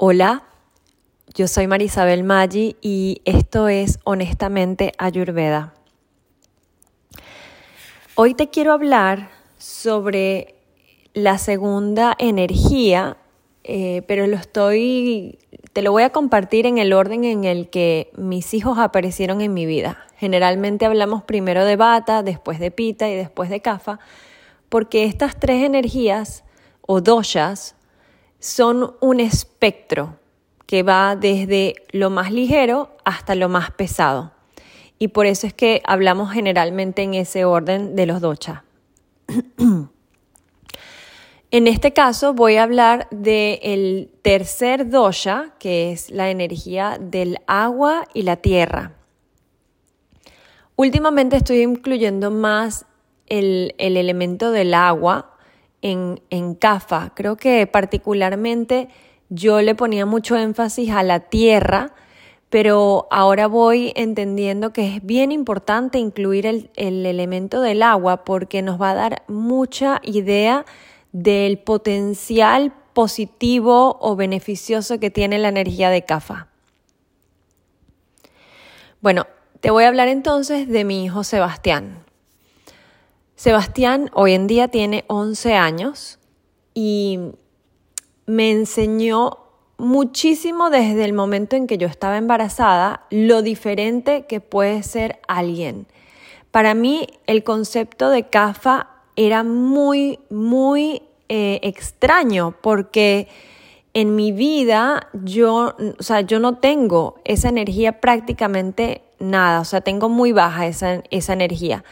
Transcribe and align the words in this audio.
Hola, 0.00 0.44
yo 1.34 1.48
soy 1.48 1.66
Marisabel 1.66 2.22
Maggi 2.22 2.76
y 2.80 3.20
esto 3.24 3.66
es 3.66 3.98
Honestamente 4.04 4.92
Ayurveda. 4.96 5.74
Hoy 8.14 8.34
te 8.34 8.48
quiero 8.48 8.72
hablar 8.72 9.28
sobre 9.58 10.54
la 11.14 11.36
segunda 11.38 12.14
energía, 12.16 13.16
eh, 13.64 14.02
pero 14.06 14.28
lo 14.28 14.36
estoy, 14.36 15.40
te 15.72 15.82
lo 15.82 15.90
voy 15.90 16.04
a 16.04 16.10
compartir 16.10 16.66
en 16.66 16.78
el 16.78 16.92
orden 16.92 17.24
en 17.24 17.42
el 17.42 17.68
que 17.68 18.12
mis 18.16 18.54
hijos 18.54 18.78
aparecieron 18.78 19.40
en 19.40 19.52
mi 19.52 19.66
vida. 19.66 20.06
Generalmente 20.16 20.86
hablamos 20.86 21.24
primero 21.24 21.64
de 21.64 21.74
Bata, 21.74 22.22
después 22.22 22.60
de 22.60 22.70
Pita 22.70 23.08
y 23.08 23.16
después 23.16 23.50
de 23.50 23.62
Kafa, 23.62 23.98
porque 24.68 25.06
estas 25.06 25.40
tres 25.40 25.64
energías 25.64 26.44
o 26.82 27.00
doshas 27.00 27.74
son 28.38 28.94
un 29.00 29.20
espectro 29.20 30.16
que 30.66 30.82
va 30.82 31.16
desde 31.16 31.74
lo 31.92 32.10
más 32.10 32.30
ligero 32.30 32.90
hasta 33.04 33.34
lo 33.34 33.48
más 33.48 33.70
pesado. 33.70 34.32
Y 34.98 35.08
por 35.08 35.26
eso 35.26 35.46
es 35.46 35.54
que 35.54 35.80
hablamos 35.86 36.32
generalmente 36.32 37.02
en 37.02 37.14
ese 37.14 37.44
orden 37.44 37.96
de 37.96 38.06
los 38.06 38.20
docha. 38.20 38.64
en 41.50 41.66
este 41.66 41.92
caso 41.92 42.34
voy 42.34 42.56
a 42.56 42.64
hablar 42.64 43.08
del 43.10 44.10
tercer 44.22 44.90
dosha, 44.90 45.54
que 45.58 45.92
es 45.92 46.10
la 46.10 46.30
energía 46.30 46.98
del 47.00 47.38
agua 47.46 48.06
y 48.12 48.22
la 48.22 48.36
tierra. 48.36 48.92
Últimamente 50.76 51.36
estoy 51.36 51.62
incluyendo 51.62 52.30
más 52.30 52.84
el, 53.26 53.74
el 53.78 53.96
elemento 53.96 54.50
del 54.50 54.74
agua 54.74 55.37
en, 55.82 56.20
en 56.30 56.54
CAFA. 56.54 57.12
Creo 57.14 57.36
que 57.36 57.66
particularmente 57.66 58.88
yo 59.28 59.60
le 59.60 59.74
ponía 59.74 60.06
mucho 60.06 60.36
énfasis 60.36 60.90
a 60.90 61.02
la 61.02 61.20
tierra, 61.20 61.92
pero 62.50 63.06
ahora 63.10 63.46
voy 63.46 63.92
entendiendo 63.94 64.72
que 64.72 64.96
es 64.96 65.04
bien 65.04 65.32
importante 65.32 65.98
incluir 65.98 66.46
el, 66.46 66.70
el, 66.76 67.04
elemento 67.04 67.60
del 67.60 67.82
agua 67.82 68.24
porque 68.24 68.62
nos 68.62 68.80
va 68.80 68.92
a 68.92 68.94
dar 68.94 69.22
mucha 69.28 70.00
idea 70.02 70.64
del 71.12 71.58
potencial 71.58 72.72
positivo 72.94 73.98
o 74.00 74.16
beneficioso 74.16 74.98
que 74.98 75.10
tiene 75.10 75.38
la 75.38 75.48
energía 75.48 75.90
de 75.90 76.02
CAFA. 76.02 76.48
Bueno, 79.00 79.26
te 79.60 79.70
voy 79.70 79.84
a 79.84 79.88
hablar 79.88 80.08
entonces 80.08 80.68
de 80.68 80.84
mi 80.84 81.04
hijo 81.04 81.22
Sebastián. 81.22 82.07
Sebastián 83.38 84.10
hoy 84.14 84.32
en 84.32 84.48
día 84.48 84.66
tiene 84.66 85.04
11 85.06 85.54
años 85.54 86.18
y 86.74 87.20
me 88.26 88.50
enseñó 88.50 89.38
muchísimo 89.76 90.70
desde 90.70 91.04
el 91.04 91.12
momento 91.12 91.54
en 91.54 91.68
que 91.68 91.78
yo 91.78 91.86
estaba 91.86 92.16
embarazada 92.16 93.06
lo 93.10 93.42
diferente 93.42 94.26
que 94.26 94.40
puede 94.40 94.82
ser 94.82 95.20
alguien. 95.28 95.86
Para 96.50 96.74
mí 96.74 97.06
el 97.28 97.44
concepto 97.44 98.10
de 98.10 98.24
CAFA 98.24 98.88
era 99.14 99.44
muy, 99.44 100.18
muy 100.30 101.02
eh, 101.28 101.60
extraño 101.62 102.56
porque 102.60 103.28
en 103.94 104.16
mi 104.16 104.32
vida 104.32 105.10
yo, 105.12 105.76
o 105.96 106.02
sea, 106.02 106.22
yo 106.22 106.40
no 106.40 106.56
tengo 106.56 107.20
esa 107.24 107.50
energía 107.50 108.00
prácticamente 108.00 109.02
nada, 109.20 109.60
o 109.60 109.64
sea, 109.64 109.80
tengo 109.80 110.08
muy 110.08 110.32
baja 110.32 110.66
esa, 110.66 111.04
esa 111.12 111.34
energía 111.34 111.84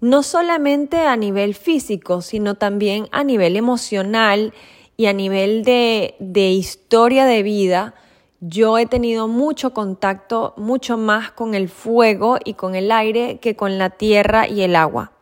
no 0.00 0.22
solamente 0.22 1.00
a 1.00 1.16
nivel 1.16 1.54
físico, 1.54 2.20
sino 2.22 2.54
también 2.54 3.08
a 3.12 3.24
nivel 3.24 3.56
emocional 3.56 4.52
y 4.96 5.06
a 5.06 5.12
nivel 5.12 5.64
de, 5.64 6.14
historia 6.50 7.24
de 7.26 7.42
vida. 7.42 7.94
Yo 8.40 8.78
he 8.78 8.86
tenido 8.86 9.28
mucho 9.28 9.72
contacto, 9.72 10.54
mucho 10.56 10.96
más 10.98 11.30
con 11.30 11.54
el 11.54 11.68
fuego 11.68 12.38
y 12.44 12.54
con 12.54 12.74
el 12.74 12.92
aire 12.92 13.38
que 13.38 13.56
con 13.56 13.78
la 13.78 13.90
tierra 13.90 14.46
y 14.46 14.62
el 14.62 14.76
agua. 14.76 15.12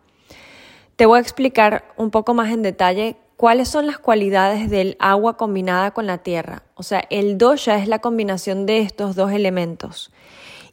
Te 0.97 1.07
voy 1.07 1.19
a 1.19 1.23
explicar 1.23 1.93
un 1.97 2.11
poco 2.11 2.35
más 2.35 2.53
en 2.53 2.63
detalle 2.63 3.17
cuáles 3.37 3.69
son 3.69 3.87
las 3.87 3.99
cualidades 3.99 4.71
del 4.71 4.97
agua 5.01 5.37
combinada 5.37 5.93
con 5.93 6.07
la 6.07 6.19
tierra. 6.19 6.63
O 6.75 6.83
sea, 6.83 7.05
el 7.11 7.39
dosha 7.39 7.77
es 7.79 7.89
la 7.89 8.01
combinación 8.01 8.67
de 8.67 8.79
estos 8.79 9.17
dos 9.17 9.33
elementos. 9.33 10.13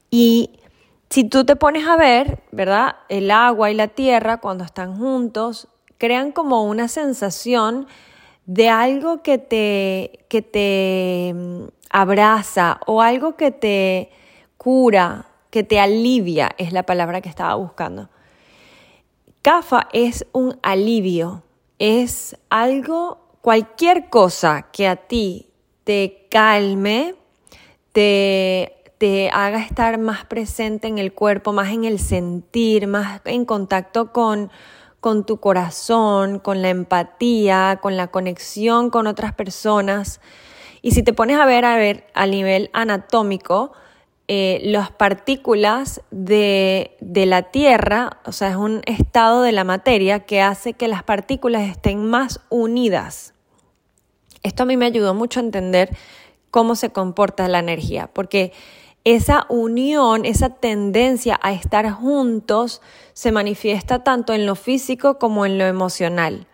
Y 0.09 0.60
si 1.11 1.25
tú 1.25 1.43
te 1.43 1.57
pones 1.57 1.85
a 1.87 1.97
ver, 1.97 2.41
¿verdad? 2.51 2.95
El 3.09 3.31
agua 3.31 3.69
y 3.69 3.73
la 3.73 3.89
tierra 3.89 4.37
cuando 4.37 4.63
están 4.63 4.97
juntos 4.97 5.67
crean 5.97 6.31
como 6.31 6.63
una 6.63 6.87
sensación 6.87 7.85
de 8.45 8.69
algo 8.69 9.21
que 9.21 9.37
te, 9.37 10.25
que 10.29 10.41
te 10.41 11.33
mm, 11.35 11.63
abraza 11.89 12.79
o 12.87 13.01
algo 13.01 13.35
que 13.35 13.51
te 13.51 14.09
cura, 14.57 15.27
que 15.49 15.63
te 15.63 15.81
alivia, 15.81 16.55
es 16.57 16.71
la 16.71 16.83
palabra 16.83 17.19
que 17.19 17.27
estaba 17.27 17.55
buscando. 17.55 18.09
Kafa 19.41 19.89
es 19.91 20.25
un 20.31 20.57
alivio, 20.63 21.43
es 21.77 22.37
algo, 22.49 23.19
cualquier 23.41 24.09
cosa 24.09 24.67
que 24.71 24.87
a 24.87 24.95
ti 24.95 25.49
te 25.83 26.27
calme, 26.31 27.15
te 27.91 28.80
te 29.01 29.31
haga 29.31 29.63
estar 29.63 29.97
más 29.97 30.25
presente 30.25 30.87
en 30.87 30.99
el 30.99 31.11
cuerpo, 31.11 31.53
más 31.53 31.71
en 31.71 31.85
el 31.85 31.97
sentir, 31.97 32.85
más 32.85 33.21
en 33.25 33.45
contacto 33.45 34.11
con, 34.11 34.51
con 34.99 35.25
tu 35.25 35.37
corazón, 35.37 36.37
con 36.37 36.61
la 36.61 36.69
empatía, 36.69 37.79
con 37.81 37.97
la 37.97 38.09
conexión 38.09 38.91
con 38.91 39.07
otras 39.07 39.33
personas. 39.33 40.21
Y 40.83 40.91
si 40.91 41.01
te 41.01 41.13
pones 41.13 41.39
a 41.39 41.47
ver 41.47 41.65
a, 41.65 41.77
ver, 41.77 42.05
a 42.13 42.27
nivel 42.27 42.69
anatómico, 42.73 43.71
eh, 44.27 44.61
las 44.65 44.91
partículas 44.91 46.03
de, 46.11 46.95
de, 46.99 47.25
la 47.25 47.49
Tierra, 47.49 48.19
o 48.23 48.31
sea, 48.31 48.51
es 48.51 48.55
un 48.55 48.83
estado 48.85 49.41
de 49.41 49.51
la 49.51 49.63
materia 49.63 50.19
que 50.27 50.43
hace 50.43 50.73
que 50.73 50.87
las 50.87 51.01
partículas 51.01 51.67
estén 51.67 52.07
más 52.07 52.39
unidas. 52.49 53.33
Esto 54.43 54.61
a 54.61 54.65
mí 54.67 54.77
me 54.77 54.85
ayudó 54.85 55.15
mucho 55.15 55.39
a 55.39 55.43
entender 55.43 55.89
cómo 56.51 56.75
se 56.75 56.91
comporta 56.91 57.47
la 57.47 57.57
energía, 57.57 58.11
porque 58.13 58.53
esa 59.03 59.45
unión, 59.49 60.25
esa 60.25 60.49
tendencia 60.49 61.39
a 61.41 61.53
estar 61.53 61.89
juntos 61.91 62.81
se 63.13 63.31
manifiesta 63.31 64.03
tanto 64.03 64.33
en 64.33 64.45
lo 64.45 64.55
físico 64.55 65.17
como 65.17 65.45
en 65.45 65.57
lo 65.57 65.65
emocional. 65.65 66.47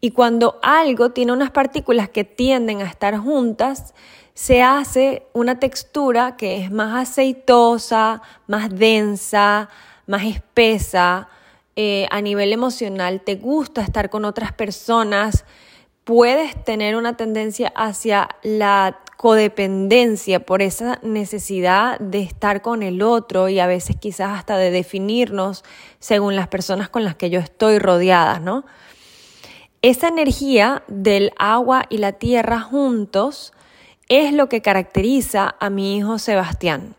Y 0.00 0.10
cuando 0.10 0.58
algo 0.62 1.10
tiene 1.10 1.32
unas 1.32 1.50
partículas 1.50 2.08
que 2.08 2.24
tienden 2.24 2.82
a 2.82 2.86
estar 2.86 3.16
juntas, 3.18 3.94
se 4.34 4.62
hace 4.62 5.26
una 5.32 5.58
textura 5.58 6.36
que 6.36 6.62
es 6.62 6.70
más 6.70 7.08
aceitosa, 7.08 8.20
más 8.46 8.68
densa, 8.70 9.70
más 10.06 10.24
espesa. 10.24 11.28
Eh, 11.76 12.06
a 12.10 12.20
nivel 12.20 12.52
emocional, 12.52 13.20
te 13.20 13.36
gusta 13.36 13.82
estar 13.82 14.10
con 14.10 14.24
otras 14.24 14.52
personas, 14.52 15.44
puedes 16.06 16.64
tener 16.64 16.94
una 16.94 17.16
tendencia 17.16 17.72
hacia 17.74 18.28
la 18.44 19.00
codependencia, 19.16 20.38
por 20.38 20.62
esa 20.62 21.00
necesidad 21.02 21.98
de 21.98 22.20
estar 22.20 22.62
con 22.62 22.84
el 22.84 23.02
otro 23.02 23.48
y 23.48 23.58
a 23.58 23.66
veces 23.66 23.96
quizás 23.96 24.38
hasta 24.38 24.56
de 24.56 24.70
definirnos 24.70 25.64
según 25.98 26.36
las 26.36 26.46
personas 26.46 26.88
con 26.88 27.02
las 27.02 27.16
que 27.16 27.28
yo 27.28 27.40
estoy 27.40 27.80
rodeada, 27.80 28.38
¿no? 28.38 28.64
Esa 29.82 30.06
energía 30.06 30.84
del 30.86 31.32
agua 31.38 31.86
y 31.88 31.98
la 31.98 32.12
tierra 32.12 32.60
juntos 32.60 33.52
es 34.08 34.32
lo 34.32 34.48
que 34.48 34.62
caracteriza 34.62 35.56
a 35.58 35.70
mi 35.70 35.96
hijo 35.96 36.20
Sebastián. 36.20 36.94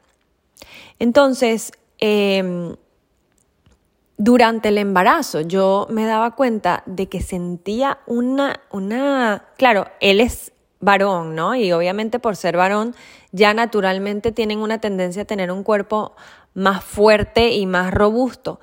Entonces, 0.99 1.71
em, 1.99 2.75
durante 4.17 4.69
el 4.69 4.79
embarazo 4.79 5.41
yo 5.41 5.87
me 5.89 6.05
daba 6.05 6.35
cuenta 6.35 6.83
de 6.85 7.07
que 7.07 7.21
sentía 7.21 7.99
una, 8.07 8.61
una, 8.71 9.45
claro, 9.57 9.87
él 9.99 10.19
es 10.19 10.51
varón, 10.79 11.35
¿no? 11.35 11.55
Y 11.55 11.71
obviamente 11.71 12.19
por 12.19 12.35
ser 12.35 12.57
varón 12.57 12.95
ya 13.31 13.53
naturalmente 13.53 14.31
tienen 14.31 14.59
una 14.59 14.79
tendencia 14.79 15.21
a 15.23 15.25
tener 15.25 15.51
un 15.51 15.63
cuerpo 15.63 16.15
más 16.53 16.83
fuerte 16.83 17.51
y 17.51 17.65
más 17.65 17.93
robusto. 17.93 18.59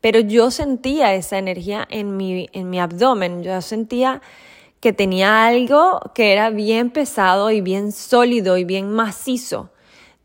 Pero 0.00 0.20
yo 0.20 0.50
sentía 0.50 1.14
esa 1.14 1.38
energía 1.38 1.86
en 1.90 2.16
mi, 2.16 2.48
en 2.52 2.70
mi 2.70 2.78
abdomen, 2.78 3.42
yo 3.42 3.60
sentía 3.62 4.20
que 4.80 4.92
tenía 4.92 5.46
algo 5.46 6.00
que 6.14 6.32
era 6.32 6.50
bien 6.50 6.90
pesado 6.90 7.50
y 7.50 7.60
bien 7.60 7.90
sólido 7.92 8.58
y 8.58 8.64
bien 8.64 8.90
macizo. 8.92 9.70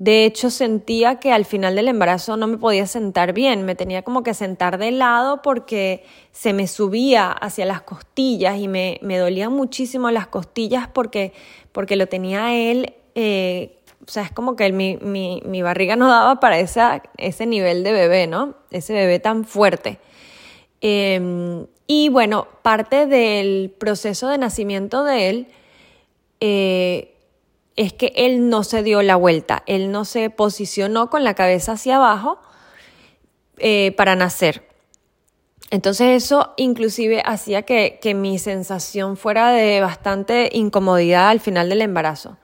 De 0.04 0.26
hecho, 0.26 0.50
sentía 0.50 1.22
que 1.22 1.32
al 1.32 1.46
final 1.46 1.78
del 1.78 1.88
embarazo 1.88 2.36
no 2.36 2.46
me 2.46 2.58
podía 2.58 2.88
sentar 2.88 3.32
bien, 3.32 3.64
me 3.64 3.74
tenía 3.74 4.02
como 4.02 4.22
que 4.22 4.34
sentar 4.34 4.78
de 4.78 4.92
lado 4.92 5.42
porque 5.42 6.04
se 6.34 6.52
me 6.52 6.68
subía 6.68 7.32
hacia 7.32 7.66
las 7.66 7.84
costillas 7.84 8.58
y 8.60 8.68
me, 8.68 9.00
me 9.02 9.18
dolían 9.18 9.54
muchísimo 9.54 10.12
las 10.12 10.28
costillas 10.28 10.90
porque, 10.90 11.32
porque 11.72 11.96
lo 11.96 12.08
tenía 12.08 12.54
él, 12.54 12.96
eh, 13.16 13.78
o 14.06 14.12
sea, 14.12 14.24
es 14.24 14.32
como 14.34 14.58
que 14.58 14.70
mi, 14.74 14.98
mi, 14.98 15.42
mi, 15.46 15.62
barriga 15.62 15.96
no 15.96 16.10
daba 16.10 16.42
para 16.42 16.60
esa, 16.60 17.02
ese 17.16 17.46
nivel 17.46 17.86
de 17.86 17.94
bebé, 17.94 18.28
¿no? 18.28 18.56
Ese 18.72 18.92
bebé 18.92 19.20
tan 19.20 19.46
fuerte. 19.46 20.00
Em, 20.82 21.66
y 21.88 22.10
bueno, 22.10 22.50
parte 22.62 23.06
del 23.06 23.74
proceso 23.78 24.28
de 24.28 24.38
nacimiento 24.38 25.06
de 25.06 25.30
él, 25.30 25.48
eh, 26.42 27.13
es 27.76 27.94
que 27.94 28.14
él 28.16 28.50
no 28.50 28.64
se 28.64 28.84
dio 28.84 29.02
la 29.02 29.16
vuelta, 29.16 29.64
él 29.66 29.92
no 29.92 30.06
se 30.06 30.30
posicionó 30.30 31.10
con 31.10 31.24
la 31.24 31.34
cabeza 31.34 31.74
hacia 31.74 31.96
abajo 31.96 32.40
eh, 33.58 33.94
para 33.98 34.16
nacer. 34.16 34.68
Entonces 35.72 36.24
eso 36.24 36.54
inclusive 36.58 37.24
hacía 37.26 37.64
que, 37.64 38.00
mi 38.16 38.38
sensación 38.38 39.18
fuera 39.18 39.50
de 39.50 39.82
bastante 39.82 40.50
incomodidad 40.54 41.30
al 41.30 41.40
final 41.40 41.70
del 41.70 41.82
embarazo. 41.82 42.38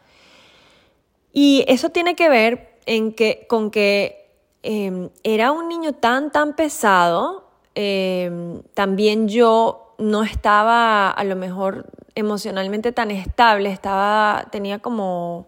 Y 1.31 1.63
eso 1.67 1.89
tiene 1.89 2.15
que 2.15 2.27
ver 2.27 2.79
en 2.87 3.13
que, 3.13 3.45
con 3.47 3.69
que 3.69 4.31
em, 4.63 5.09
era 5.21 5.51
un 5.51 5.67
niño 5.67 5.93
tan, 5.93 6.31
tan 6.31 6.55
pesado, 6.55 7.47
em, 7.75 8.63
también 8.73 9.27
yo 9.27 9.93
no 9.99 10.23
estaba 10.23 11.11
a 11.11 11.23
lo 11.23 11.35
mejor 11.35 11.85
emocionalmente 12.19 12.91
tan 12.91 13.11
estable, 13.11 13.71
estaba, 13.71 14.47
tenía 14.51 14.79
como 14.79 15.47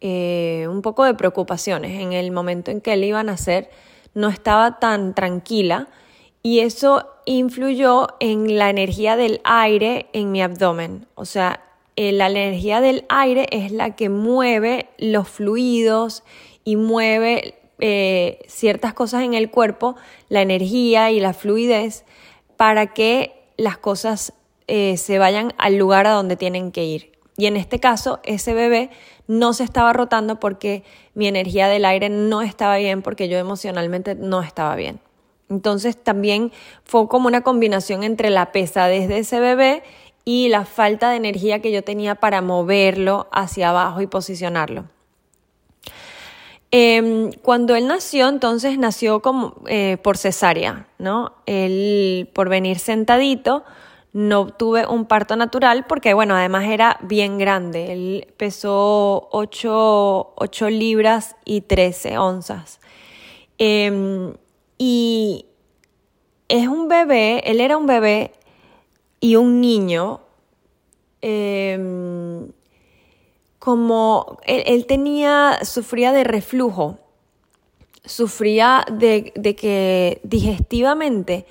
eh, 0.00 0.66
un 0.68 0.82
poco 0.82 1.04
de 1.04 1.14
preocupaciones 1.14 2.00
en 2.00 2.12
el 2.12 2.30
momento 2.30 2.70
en 2.70 2.80
que 2.80 2.92
él 2.92 3.04
iba 3.04 3.20
a 3.20 3.24
nacer, 3.24 3.70
no 4.14 4.28
estaba 4.28 4.78
tan 4.78 5.14
tranquila 5.14 5.88
y 6.42 6.60
eso 6.60 7.08
influyó 7.24 8.08
en 8.20 8.58
la 8.58 8.70
energía 8.70 9.16
del 9.16 9.40
aire 9.44 10.06
en 10.12 10.30
mi 10.30 10.42
abdomen. 10.42 11.06
O 11.14 11.24
sea, 11.24 11.60
eh, 11.96 12.12
la 12.12 12.28
energía 12.28 12.80
del 12.80 13.04
aire 13.08 13.46
es 13.50 13.72
la 13.72 13.96
que 13.96 14.08
mueve 14.08 14.88
los 14.98 15.28
fluidos 15.28 16.22
y 16.64 16.76
mueve 16.76 17.54
eh, 17.78 18.40
ciertas 18.46 18.94
cosas 18.94 19.22
en 19.22 19.34
el 19.34 19.50
cuerpo, 19.50 19.96
la 20.28 20.42
energía 20.42 21.10
y 21.10 21.20
la 21.20 21.32
fluidez, 21.32 22.04
para 22.56 22.92
que 22.92 23.44
las 23.56 23.78
cosas 23.78 24.32
eh, 24.66 24.96
se 24.96 25.18
vayan 25.18 25.52
al 25.58 25.76
lugar 25.76 26.06
a 26.06 26.12
donde 26.12 26.36
tienen 26.36 26.72
que 26.72 26.84
ir. 26.84 27.12
Y 27.36 27.46
en 27.46 27.56
este 27.56 27.80
caso, 27.80 28.20
ese 28.22 28.54
bebé 28.54 28.90
no 29.26 29.52
se 29.52 29.64
estaba 29.64 29.92
rotando 29.92 30.38
porque 30.38 30.84
mi 31.14 31.26
energía 31.26 31.68
del 31.68 31.84
aire 31.84 32.08
no 32.08 32.42
estaba 32.42 32.76
bien, 32.76 33.02
porque 33.02 33.28
yo 33.28 33.38
emocionalmente 33.38 34.14
no 34.14 34.42
estaba 34.42 34.76
bien. 34.76 35.00
Entonces 35.50 35.96
también 35.96 36.52
fue 36.84 37.08
como 37.08 37.28
una 37.28 37.42
combinación 37.42 38.02
entre 38.02 38.30
la 38.30 38.52
pesadez 38.52 39.08
de 39.08 39.18
ese 39.18 39.40
bebé 39.40 39.82
y 40.24 40.48
la 40.48 40.64
falta 40.64 41.10
de 41.10 41.16
energía 41.16 41.60
que 41.60 41.72
yo 41.72 41.82
tenía 41.82 42.14
para 42.14 42.40
moverlo 42.40 43.28
hacia 43.30 43.70
abajo 43.70 44.00
y 44.00 44.06
posicionarlo. 44.06 44.86
Em, 46.70 47.30
cuando 47.42 47.76
él 47.76 47.86
nació, 47.86 48.28
entonces 48.28 48.78
nació 48.78 49.22
como 49.22 49.62
eh, 49.68 49.96
por 50.02 50.16
cesárea, 50.16 50.88
¿no? 50.98 51.32
Él 51.46 52.28
por 52.32 52.48
venir 52.48 52.78
sentadito, 52.80 53.64
no 54.14 54.46
tuve 54.46 54.86
un 54.86 55.06
parto 55.06 55.34
natural 55.34 55.86
porque, 55.86 56.14
bueno, 56.14 56.36
además 56.36 56.66
era 56.68 56.98
bien 57.02 57.36
grande. 57.36 57.92
Él 57.92 58.32
pesó 58.36 59.28
8, 59.32 60.34
libras 60.70 61.34
y 61.44 61.62
13 61.62 62.16
onzas. 62.16 62.80
Em, 63.58 64.32
y 64.78 65.46
es 66.48 66.68
un 66.68 66.86
bebé, 66.88 67.42
él 67.44 67.60
era 67.60 67.76
un 67.76 67.86
bebé 67.86 68.30
y 69.18 69.34
un 69.34 69.60
niño, 69.60 70.20
em, 71.20 72.52
como 73.58 74.38
él, 74.46 74.86
tenía, 74.86 75.58
sufría 75.64 76.12
de 76.12 76.22
reflujo, 76.22 76.98
sufría 78.04 78.84
de, 78.92 79.32
que 79.56 80.20
digestivamente 80.22 81.46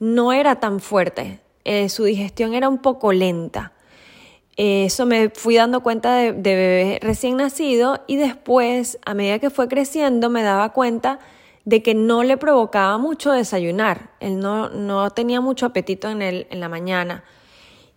no 0.00 0.32
era 0.32 0.58
tan 0.58 0.80
fuerte, 0.80 1.40
eh, 1.68 1.90
su 1.90 2.04
digestión 2.04 2.54
era 2.54 2.66
un 2.66 2.78
poco 2.78 3.12
lenta. 3.12 3.72
Eso 4.56 5.04
me 5.04 5.28
fui 5.28 5.56
dando 5.56 5.82
cuenta 5.82 6.14
de, 6.16 6.32
de 6.32 6.54
bebé 6.56 6.98
recién 7.02 7.36
nacido 7.36 8.00
y 8.06 8.16
después, 8.16 8.98
a 9.04 9.12
medida 9.12 9.38
que 9.38 9.50
fue 9.50 9.68
creciendo, 9.68 10.30
me 10.30 10.42
daba 10.42 10.72
cuenta 10.72 11.18
de 11.66 11.82
que 11.82 11.94
no 11.94 12.22
le 12.22 12.38
provocaba 12.38 12.96
mucho 12.96 13.32
desayunar. 13.32 14.08
Él 14.18 14.40
no, 14.40 14.70
no 14.70 15.10
tenía 15.10 15.42
mucho 15.42 15.66
apetito 15.66 16.08
en, 16.08 16.22
el, 16.22 16.46
en 16.48 16.60
la 16.60 16.70
mañana. 16.70 17.22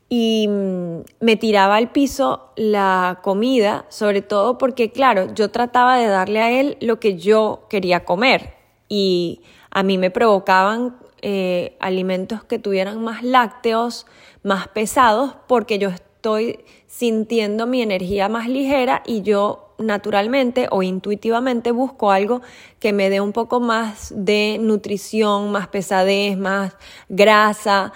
Y 0.09 0.49
mm, 0.49 0.97
me 1.21 1.37
tiraba 1.37 1.77
al 1.77 1.93
piso 1.93 2.51
la 2.57 3.19
comida, 3.23 3.85
sobre 3.87 4.21
todo 4.21 4.57
porque, 4.57 4.91
claro, 4.91 5.33
yo 5.33 5.49
trataba 5.49 5.95
de 5.95 6.07
darle 6.07 6.41
a 6.41 6.51
él 6.51 6.77
lo 6.81 6.99
que 6.99 7.17
yo 7.17 7.67
quería 7.69 8.03
comer. 8.03 8.53
Y 8.89 9.43
a 9.69 9.83
mí 9.83 9.97
me 9.97 10.11
provocaban 10.11 10.97
eh, 11.21 11.77
alimentos 11.79 12.43
que 12.43 12.59
tuvieran 12.59 13.03
más 13.03 13.23
lácteos, 13.23 14.05
más 14.43 14.67
pesados, 14.67 15.35
porque 15.47 15.79
yo 15.79 15.89
estoy 15.89 16.59
sintiendo 16.87 17.67
mi 17.67 17.81
energía 17.81 18.29
más 18.29 18.47
ligera 18.47 19.01
y 19.05 19.21
yo 19.21 19.73
naturalmente 19.77 20.67
o 20.71 20.83
intuitivamente 20.83 21.71
busco 21.71 22.11
algo 22.11 22.41
que 22.79 22.93
me 22.93 23.09
dé 23.09 23.21
un 23.21 23.33
poco 23.33 23.59
más 23.59 24.13
de 24.15 24.57
nutrición, 24.59 25.51
más 25.51 25.67
pesadez, 25.67 26.37
más 26.37 26.73
grasa. 27.09 27.93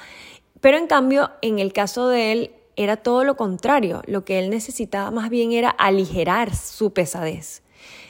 Pero 0.62 0.78
en 0.78 0.88
cambio, 0.88 1.32
en 1.42 1.60
el 1.60 1.74
caso 1.74 2.08
de 2.08 2.32
él, 2.32 2.52
era 2.76 2.98
todo 2.98 3.24
lo 3.24 3.36
contrario. 3.36 4.02
Lo 4.06 4.26
que 4.26 4.40
él 4.40 4.50
necesitaba 4.50 5.12
más 5.12 5.30
bien 5.30 5.52
era 5.52 5.70
aligerar 5.70 6.56
su 6.56 6.94
pesadez. 6.94 7.62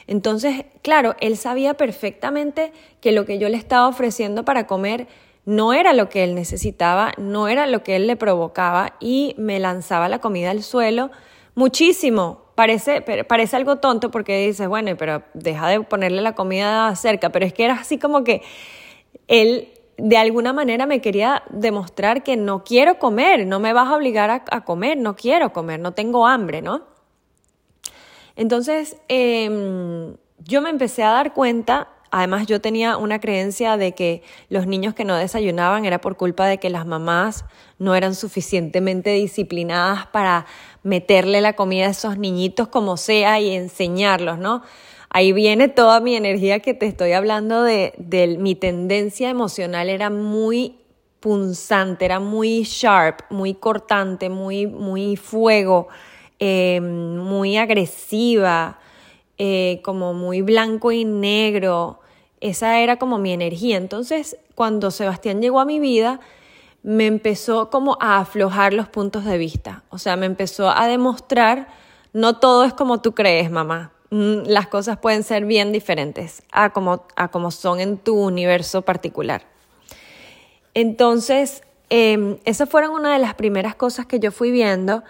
Entonces, 0.07 0.65
claro, 0.81 1.15
él 1.19 1.37
sabía 1.37 1.75
perfectamente 1.75 2.71
que 3.01 3.11
lo 3.11 3.25
que 3.25 3.39
yo 3.39 3.49
le 3.49 3.57
estaba 3.57 3.87
ofreciendo 3.87 4.45
para 4.45 4.67
comer 4.67 5.07
no 5.45 5.73
era 5.73 5.93
lo 5.93 6.09
que 6.09 6.23
él 6.23 6.35
necesitaba, 6.35 7.11
no 7.17 7.47
era 7.47 7.67
lo 7.67 7.83
que 7.83 7.95
él 7.95 8.07
le 8.07 8.15
provocaba 8.15 8.93
y 8.99 9.35
me 9.37 9.59
lanzaba 9.59 10.09
la 10.09 10.19
comida 10.19 10.51
al 10.51 10.63
suelo 10.63 11.11
muchísimo, 11.53 12.41
parece, 12.55 13.01
parece 13.01 13.55
algo 13.55 13.77
tonto 13.77 14.11
porque 14.11 14.45
dices, 14.47 14.67
bueno, 14.67 14.95
pero 14.97 15.23
deja 15.33 15.67
de 15.69 15.81
ponerle 15.81 16.21
la 16.21 16.33
comida 16.33 16.95
cerca, 16.95 17.29
pero 17.29 17.45
es 17.45 17.53
que 17.53 17.65
era 17.65 17.75
así 17.75 17.97
como 17.97 18.23
que 18.23 18.41
él 19.27 19.69
de 19.97 20.17
alguna 20.17 20.51
manera 20.51 20.85
me 20.85 20.99
quería 20.99 21.43
demostrar 21.49 22.23
que 22.23 22.35
no 22.35 22.63
quiero 22.63 22.99
comer, 22.99 23.47
no 23.47 23.59
me 23.59 23.71
vas 23.71 23.87
a 23.87 23.95
obligar 23.95 24.29
a, 24.29 24.65
comer, 24.65 24.97
no 24.97 25.15
quiero 25.15 25.53
comer, 25.53 25.79
no 25.79 25.93
tengo 25.93 26.27
hambre, 26.27 26.61
¿no? 26.61 26.83
Entonces, 28.35 28.97
em, 29.07 30.15
yo 30.39 30.61
me 30.61 30.69
empecé 30.69 31.03
a 31.03 31.11
dar 31.11 31.33
cuenta, 31.33 31.87
además 32.11 32.47
yo 32.47 32.61
tenía 32.61 32.97
una 32.97 33.19
creencia 33.19 33.77
de 33.77 33.93
que 33.93 34.23
los 34.49 34.67
niños 34.67 34.93
que 34.93 35.05
no 35.05 35.15
desayunaban 35.15 35.85
era 35.85 36.01
por 36.01 36.17
culpa 36.17 36.45
de 36.47 36.57
que 36.57 36.69
las 36.69 36.85
mamás 36.85 37.45
no 37.79 37.95
eran 37.95 38.15
suficientemente 38.15 39.11
disciplinadas 39.11 40.07
para 40.07 40.45
meterle 40.83 41.41
la 41.41 41.53
comida 41.53 41.87
a 41.87 41.91
esos 41.91 42.17
niñitos 42.17 42.67
como 42.67 42.97
sea 42.97 43.39
y 43.39 43.55
enseñarlos, 43.55 44.37
¿no? 44.37 44.63
Ahí 45.09 45.31
viene 45.31 45.69
toda 45.69 46.01
mi 46.01 46.15
energía 46.15 46.59
que 46.59 46.73
te 46.73 46.87
estoy 46.87 47.13
hablando 47.13 47.63
de, 47.63 47.93
mi 48.37 48.53
tendencia 48.53 49.29
emocional 49.29 49.89
era 49.89 50.09
muy 50.09 50.79
punzante, 51.21 52.03
era 52.03 52.19
muy 52.19 52.63
sharp, 52.63 53.21
muy 53.29 53.53
cortante, 53.53 54.29
muy, 54.29 54.67
muy 54.67 55.15
fuego, 55.15 55.87
eh, 56.39 56.81
muy 56.81 57.57
agresiva, 57.57 58.79
eh, 59.37 59.81
como 59.83 60.13
muy 60.13 60.41
blanco 60.41 60.91
y 60.91 61.05
negro. 61.05 61.99
Esa 62.41 62.79
era 62.79 62.97
como 62.97 63.17
mi 63.17 63.33
energía. 63.33 63.77
Entonces, 63.77 64.37
cuando 64.55 64.91
Sebastián 64.91 65.41
llegó 65.41 65.59
a 65.59 65.65
mi 65.65 65.79
vida, 65.79 66.19
me 66.83 67.07
empezó 67.07 67.69
como 67.69 67.97
a 67.99 68.19
aflojar 68.19 68.73
los 68.73 68.87
puntos 68.87 69.25
de 69.25 69.37
vista. 69.37 69.83
O 69.89 69.97
sea, 69.97 70.15
me 70.15 70.25
empezó 70.25 70.69
a 70.69 70.87
demostrar, 70.87 71.67
no 72.13 72.37
todo 72.37 72.63
es 72.63 72.73
como 72.73 73.01
tú 73.01 73.13
crees, 73.13 73.49
mamá. 73.49 73.91
Mm, 74.11 74.43
las 74.45 74.67
cosas 74.67 74.97
pueden 74.97 75.23
ser 75.23 75.45
bien 75.45 75.71
diferentes 75.71 76.43
a 76.51 76.71
como, 76.71 77.07
a 77.15 77.29
como 77.29 77.49
son 77.51 77.79
en 77.79 77.97
tu 77.97 78.15
universo 78.15 78.83
particular. 78.83 79.41
Entonces, 80.75 81.63
eh, 81.89 82.39
esas 82.45 82.69
fueron 82.69 82.91
una 82.91 83.13
de 83.13 83.19
las 83.19 83.33
primeras 83.33 83.75
cosas 83.75 84.05
que 84.05 84.19
yo 84.19 84.31
fui 84.31 84.51
viendo. 84.51 85.03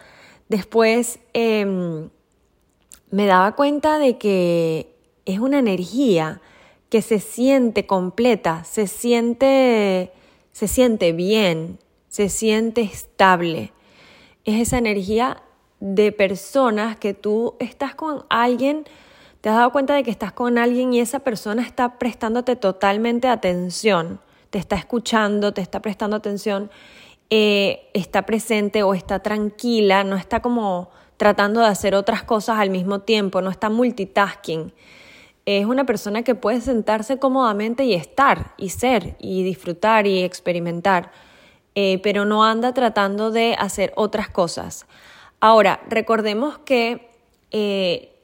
Después 0.50 1.20
em, 1.34 2.10
me 3.12 3.26
daba 3.26 3.56
cuenta 3.56 4.00
de 4.00 4.18
que 4.18 4.96
es 5.26 5.40
una 5.40 5.60
energía 5.60 6.42
que 6.90 7.02
se 7.02 7.20
siente 7.20 7.86
completa, 7.86 8.64
se 8.64 8.88
siente 8.88 10.12
se 10.56 10.70
siente 10.70 11.12
bien, 11.12 11.80
se 12.08 12.30
siente 12.30 12.80
estable. 12.80 13.74
Es 14.46 14.62
esa 14.62 14.78
energía 14.78 15.44
de 15.82 16.14
personas 16.14 16.96
que 16.96 17.14
tú 17.14 17.56
estás 17.60 17.94
con 17.94 18.24
alguien, 18.30 18.86
te 19.42 19.50
has 19.50 19.58
dado 19.58 19.74
cuenta 19.74 19.96
de 19.96 20.04
que 20.04 20.12
estás 20.12 20.32
con 20.32 20.58
alguien 20.58 20.94
y 20.94 21.02
esa 21.02 21.20
persona 21.20 21.62
está 21.62 22.00
prestándote 22.00 22.56
totalmente 22.56 23.28
atención, 23.28 24.22
te 24.50 24.58
está 24.58 24.78
escuchando, 24.78 25.54
te 25.54 25.60
está 25.60 25.82
prestando 25.82 26.16
atención, 26.16 26.72
eh, 27.30 27.90
está 27.94 28.26
presente 28.26 28.84
o 28.84 28.94
está 28.94 29.20
tranquila, 29.20 30.04
no 30.04 30.16
está 30.16 30.42
como 30.42 30.90
tratando 31.18 31.62
de 31.62 31.68
hacer 31.68 31.96
otras 31.96 32.24
cosas 32.24 32.60
al 32.60 32.70
mismo 32.70 33.00
tiempo, 33.00 33.42
no 33.42 33.50
está 33.50 33.70
multitasking 33.70 34.74
es 35.46 35.66
una 35.66 35.86
persona 35.86 36.24
que 36.24 36.36
puede 36.36 36.60
sentarse 36.60 37.20
cómodamente 37.20 37.86
y 37.86 37.94
estar 37.94 38.54
y 38.58 38.70
ser 38.70 39.16
y 39.20 39.44
disfrutar 39.44 40.08
y 40.08 40.24
experimentar, 40.24 41.12
eh, 41.76 42.00
pero 42.02 42.26
no 42.26 42.44
anda 42.44 42.74
tratando 42.74 43.32
de 43.32 43.56
hacer 43.58 43.94
otras 43.96 44.28
cosas. 44.30 44.88
Ahora, 45.40 45.82
recordemos 45.88 46.58
que 46.60 47.10
eh, 47.52 48.15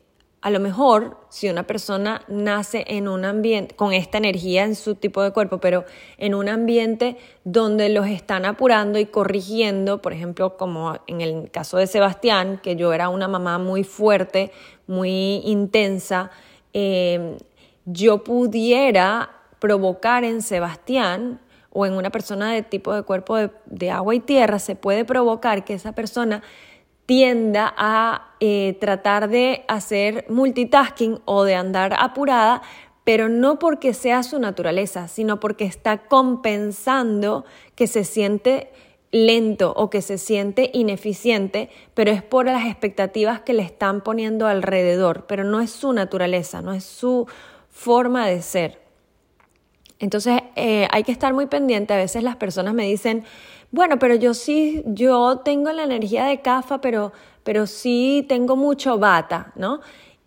a 0.42 0.50
lo 0.50 0.60
mejor 0.60 1.18
si 1.30 1.50
una 1.50 1.68
persona 1.68 2.24
nace 2.28 2.84
en 2.88 3.08
un 3.08 3.26
ambiente 3.26 3.76
con 3.76 3.94
esta 3.94 4.18
energía 4.18 4.64
en 4.64 4.76
su 4.76 4.96
tipo 4.96 5.22
de 5.22 5.32
cuerpo, 5.32 5.60
pero 5.60 5.86
en 6.18 6.34
un 6.34 6.50
ambiente 6.50 7.18
donde 7.44 7.90
los 7.90 8.08
están 8.08 8.46
apurando 8.46 8.98
y 8.98 9.06
corrigiendo, 9.06 10.02
por 10.02 10.14
ejemplo, 10.14 10.58
como 10.58 10.98
en 11.06 11.22
el 11.22 11.52
caso 11.52 11.78
de 11.78 11.86
Sebastián, 11.86 12.60
que 12.64 12.76
yo 12.76 12.92
era 12.92 13.10
una 13.10 13.28
mamá 13.28 13.60
muy 13.60 13.84
fuerte, 13.84 14.52
muy 14.88 15.42
intensa, 15.46 16.32
eh, 16.74 17.38
yo 17.86 18.24
pudiera 18.24 19.30
provocar 19.60 20.24
en 20.24 20.42
Sebastián 20.42 21.40
o 21.70 21.86
en 21.86 21.94
una 21.94 22.10
persona 22.10 22.52
de 22.52 22.64
tipo 22.64 22.94
de 22.96 23.04
cuerpo 23.04 23.38
de 23.66 23.92
agua 23.92 24.16
y 24.16 24.20
tierra, 24.20 24.58
se 24.58 24.76
puede 24.76 25.06
provocar 25.06 25.64
que 25.64 25.76
esa 25.76 25.94
persona 25.94 26.42
tienda 27.06 27.74
a 27.78 28.36
eh, 28.40 28.78
tratar 28.80 29.30
de 29.30 29.66
hacer 29.68 30.26
multitasking 30.30 31.20
o 31.26 31.44
de 31.44 31.56
andar 31.56 31.96
apurada, 32.00 32.62
pero 33.04 33.30
no 33.30 33.60
porque 33.60 33.94
sea 33.94 34.24
su 34.24 34.40
naturaleza, 34.40 35.08
sino 35.08 35.40
porque 35.40 35.66
está 35.66 36.00
compensando 36.00 37.46
que 37.76 37.88
se 37.88 38.04
siente 38.04 38.72
lento 39.12 39.74
o 39.76 39.90
que 39.90 40.02
se 40.02 40.18
siente 40.18 40.72
ineficiente, 40.74 41.70
pero 41.94 42.12
es 42.12 42.24
por 42.24 42.46
las 42.46 42.66
expectativas 42.66 43.42
que 43.42 43.54
le 43.54 43.64
están 43.64 44.02
poniendo 44.02 44.48
alrededor, 44.48 45.26
pero 45.28 45.44
no 45.44 45.60
es 45.60 45.72
su 45.72 45.92
naturaleza, 45.94 46.62
no 46.62 46.74
es 46.74 46.86
su 46.86 47.28
forma 47.70 48.28
de 48.28 48.42
ser. 48.42 48.82
Entonces 50.00 50.42
eh, 50.56 50.88
hay 50.92 51.04
que 51.04 51.12
estar 51.12 51.34
muy 51.34 51.46
pendiente. 51.46 51.94
A 51.94 51.98
veces 51.98 52.24
las 52.24 52.36
personas 52.36 52.74
me 52.74 52.86
dicen, 52.86 53.24
bueno, 53.72 54.00
pero 54.00 54.16
yo 54.16 54.34
sí, 54.34 54.84
yo 54.86 55.38
tengo 55.40 55.72
la 55.72 55.84
energía 55.84 56.26
de 56.26 56.42
CAFA, 56.42 56.82
pero, 56.82 57.14
pero 57.44 57.68
sí 57.68 58.26
tengo 58.28 58.56
mucho 58.56 59.00
bata, 59.00 59.54
¿no? 59.56 59.80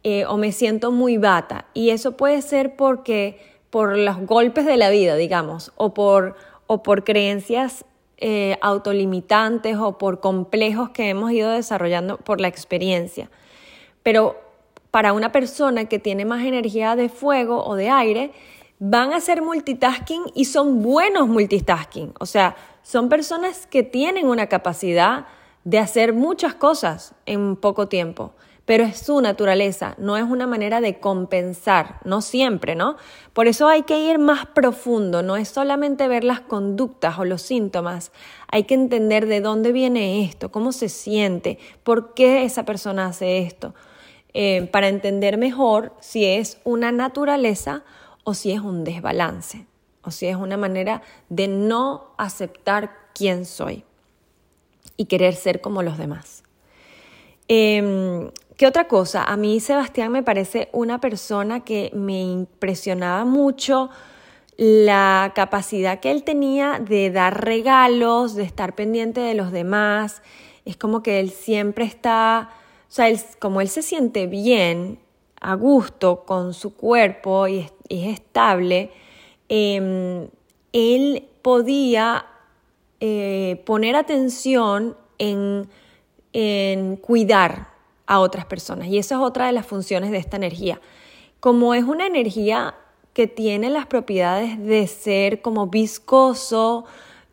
Eh, 0.02 0.24
o 0.26 0.36
me 0.36 0.52
siento 0.52 0.90
muy 0.90 1.18
bata. 1.18 1.66
Y 1.74 1.90
eso 1.90 2.16
puede 2.16 2.42
ser 2.42 2.76
porque 2.76 3.38
por 3.70 3.98
los 3.98 4.18
golpes 4.20 4.64
de 4.66 4.76
la 4.76 4.90
vida, 4.90 5.16
digamos, 5.16 5.72
o 5.76 5.94
por, 5.94 6.36
o 6.66 6.82
por 6.82 7.04
creencias 7.04 7.84
eh, 8.18 8.56
autolimitantes 8.62 9.76
o 9.76 9.98
por 9.98 10.20
complejos 10.20 10.90
que 10.90 11.08
hemos 11.08 11.32
ido 11.32 11.50
desarrollando 11.50 12.16
por 12.16 12.40
la 12.40 12.48
experiencia. 12.48 13.30
Pero 14.02 14.40
para 14.90 15.12
una 15.12 15.32
persona 15.32 15.86
que 15.86 15.98
tiene 15.98 16.24
más 16.24 16.44
energía 16.44 16.96
de 16.96 17.08
fuego 17.08 17.64
o 17.64 17.74
de 17.74 17.90
aire, 17.90 18.32
van 18.78 19.12
a 19.12 19.16
hacer 19.16 19.42
multitasking 19.42 20.22
y 20.34 20.44
son 20.44 20.82
buenos 20.82 21.28
multitasking. 21.28 22.14
O 22.20 22.26
sea, 22.26 22.56
son 22.84 23.08
personas 23.08 23.66
que 23.66 23.82
tienen 23.82 24.28
una 24.28 24.46
capacidad 24.46 25.24
de 25.64 25.78
hacer 25.78 26.12
muchas 26.12 26.54
cosas 26.54 27.14
en 27.24 27.56
poco 27.56 27.88
tiempo, 27.88 28.34
pero 28.66 28.84
es 28.84 28.98
su 28.98 29.22
naturaleza, 29.22 29.94
no 29.96 30.18
es 30.18 30.24
una 30.24 30.46
manera 30.46 30.82
de 30.82 31.00
compensar, 31.00 31.98
no 32.04 32.20
siempre, 32.20 32.74
¿no? 32.74 32.96
Por 33.32 33.48
eso 33.48 33.68
hay 33.68 33.84
que 33.84 33.98
ir 34.00 34.18
más 34.18 34.44
profundo, 34.44 35.22
no 35.22 35.36
es 35.36 35.48
solamente 35.48 36.08
ver 36.08 36.24
las 36.24 36.40
conductas 36.40 37.18
o 37.18 37.24
los 37.24 37.40
síntomas, 37.40 38.12
hay 38.48 38.64
que 38.64 38.74
entender 38.74 39.26
de 39.26 39.40
dónde 39.40 39.72
viene 39.72 40.22
esto, 40.22 40.50
cómo 40.50 40.70
se 40.70 40.90
siente, 40.90 41.58
por 41.84 42.12
qué 42.12 42.44
esa 42.44 42.66
persona 42.66 43.06
hace 43.06 43.38
esto, 43.38 43.74
eh, 44.34 44.68
para 44.70 44.88
entender 44.88 45.38
mejor 45.38 45.94
si 46.00 46.26
es 46.26 46.58
una 46.64 46.92
naturaleza 46.92 47.82
o 48.24 48.34
si 48.34 48.52
es 48.52 48.60
un 48.60 48.84
desbalance 48.84 49.66
o 50.04 50.10
si 50.10 50.26
es 50.26 50.36
una 50.36 50.56
manera 50.56 51.02
de 51.28 51.48
no 51.48 52.14
aceptar 52.18 52.90
quién 53.14 53.44
soy 53.46 53.84
y 54.96 55.06
querer 55.06 55.34
ser 55.34 55.60
como 55.60 55.82
los 55.82 55.98
demás. 55.98 56.42
Em, 57.48 58.30
¿Qué 58.56 58.68
otra 58.68 58.86
cosa? 58.86 59.24
A 59.24 59.36
mí 59.36 59.58
Sebastián 59.58 60.12
me 60.12 60.22
parece 60.22 60.68
una 60.72 61.00
persona 61.00 61.64
que 61.64 61.90
me 61.92 62.22
impresionaba 62.22 63.24
mucho 63.24 63.90
la 64.56 65.32
capacidad 65.34 65.98
que 65.98 66.12
él 66.12 66.22
tenía 66.22 66.78
de 66.78 67.10
dar 67.10 67.44
regalos, 67.44 68.36
de 68.36 68.44
estar 68.44 68.76
pendiente 68.76 69.20
de 69.20 69.34
los 69.34 69.50
demás. 69.50 70.22
Es 70.64 70.76
como 70.76 71.02
que 71.02 71.18
él 71.18 71.30
siempre 71.30 71.84
está, 71.84 72.50
o 72.88 72.92
sea, 72.92 73.08
como 73.40 73.60
él 73.60 73.68
se 73.68 73.82
siente 73.82 74.28
bien, 74.28 75.00
a 75.40 75.54
gusto 75.54 76.24
con 76.24 76.54
su 76.54 76.74
cuerpo 76.74 77.48
y 77.48 77.68
es 77.88 78.06
estable, 78.06 78.92
Em, 79.48 80.28
él 80.72 81.28
podía 81.42 82.26
eh, 83.00 83.62
poner 83.66 83.96
atención 83.96 84.96
en, 85.18 85.68
en 86.32 86.96
cuidar 86.96 87.68
a 88.06 88.20
otras 88.20 88.46
personas. 88.46 88.88
Y 88.88 88.98
esa 88.98 89.16
es 89.16 89.20
otra 89.20 89.46
de 89.46 89.52
las 89.52 89.66
funciones 89.66 90.10
de 90.10 90.18
esta 90.18 90.36
energía. 90.36 90.80
Como 91.40 91.74
es 91.74 91.84
una 91.84 92.06
energía 92.06 92.74
que 93.12 93.26
tiene 93.26 93.70
las 93.70 93.86
propiedades 93.86 94.58
de 94.62 94.86
ser 94.86 95.40
como 95.40 95.68
viscoso, 95.68 96.84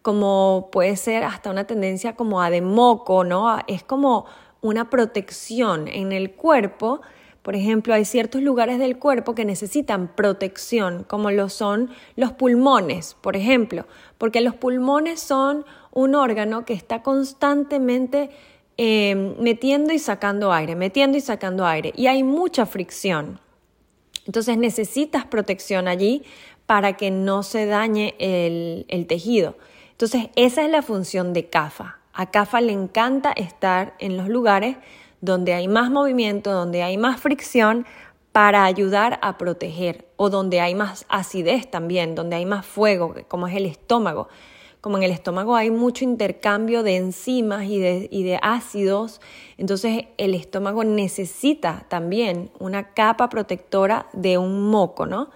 como 0.02 0.70
puede 0.72 0.96
ser 0.96 1.24
hasta 1.24 1.50
una 1.50 1.66
tendencia 1.66 2.16
como 2.16 2.42
a 2.42 2.50
de 2.50 2.62
moco, 2.62 3.24
¿no? 3.24 3.58
Es 3.68 3.84
como 3.84 4.26
una 4.62 4.90
protección 4.90 5.88
en 5.88 6.12
el 6.12 6.34
cuerpo 6.34 7.02
por 7.42 7.56
ejemplo, 7.56 7.94
hay 7.94 8.06
ciertos 8.06 8.42
lugares 8.42 8.78
del 8.78 9.00
cuerpo 9.00 9.34
que 9.34 9.46
necesitan 9.46 10.10
protección, 10.16 11.04
como 11.04 11.32
lo 11.32 11.50
son 11.50 11.90
los 12.16 12.34
pulmones, 12.34 13.16
por 13.20 13.36
ejemplo, 13.36 13.88
porque 14.20 14.42
los 14.42 14.54
pulmones 14.54 15.20
son 15.20 15.66
un 15.92 16.14
órgano 16.14 16.66
que 16.66 16.74
está 16.74 17.02
constantemente 17.02 18.30
eh, 18.78 19.36
metiendo 19.40 19.92
y 19.92 19.98
sacando 19.98 20.54
aire, 20.54 20.76
metiendo 20.76 21.18
y 21.18 21.22
sacando 21.22 21.66
aire, 21.66 21.94
y 21.96 22.08
hay 22.08 22.22
mucha 22.22 22.68
fricción. 22.68 23.40
Entonces 24.28 24.58
necesitas 24.58 25.26
protección 25.26 25.88
allí 25.88 26.24
para 26.68 26.96
que 26.96 27.10
no 27.10 27.42
se 27.42 27.66
dañe 27.66 28.14
el, 28.20 28.86
el 28.88 29.08
tejido. 29.08 29.58
Entonces 29.92 30.30
esa 30.36 30.64
es 30.64 30.70
la 30.70 30.84
función 30.84 31.34
de 31.34 31.50
CAFA. 31.50 31.98
A 32.14 32.30
CAFA 32.30 32.62
le 32.62 32.72
encanta 32.72 33.32
estar 33.32 33.96
en 34.00 34.16
los 34.16 34.30
lugares 34.30 34.78
donde 35.22 35.54
hay 35.54 35.68
más 35.68 35.90
movimiento, 35.92 36.52
donde 36.52 36.84
hay 36.84 36.98
más 36.98 37.22
fricción 37.22 37.86
para 38.32 38.66
ayudar 38.66 39.20
a 39.22 39.38
proteger 39.38 40.08
o 40.16 40.30
donde 40.30 40.62
hay 40.62 40.76
más 40.76 41.06
acidez 41.10 41.70
también, 41.70 42.16
donde 42.16 42.38
hay 42.38 42.46
más 42.46 42.66
fuego, 42.66 43.16
como 43.28 43.48
es 43.48 43.56
el 43.56 43.66
estómago. 43.66 44.28
Como 44.80 44.98
en 44.98 45.04
el 45.04 45.12
estómago 45.12 45.56
hay 45.56 45.70
mucho 45.70 46.04
intercambio 46.04 46.82
de 46.82 46.96
enzimas 46.96 47.66
y 47.66 47.78
de, 47.78 48.40
ácidos, 48.42 49.22
entonces 49.58 50.06
el 50.18 50.34
estómago 50.34 50.84
necesita 50.84 51.86
también 51.88 52.50
una 52.58 52.94
capa 52.94 53.30
protectora 53.30 54.08
de 54.14 54.40
un 54.40 54.70
moco, 54.72 55.06
¿no? 55.06 55.30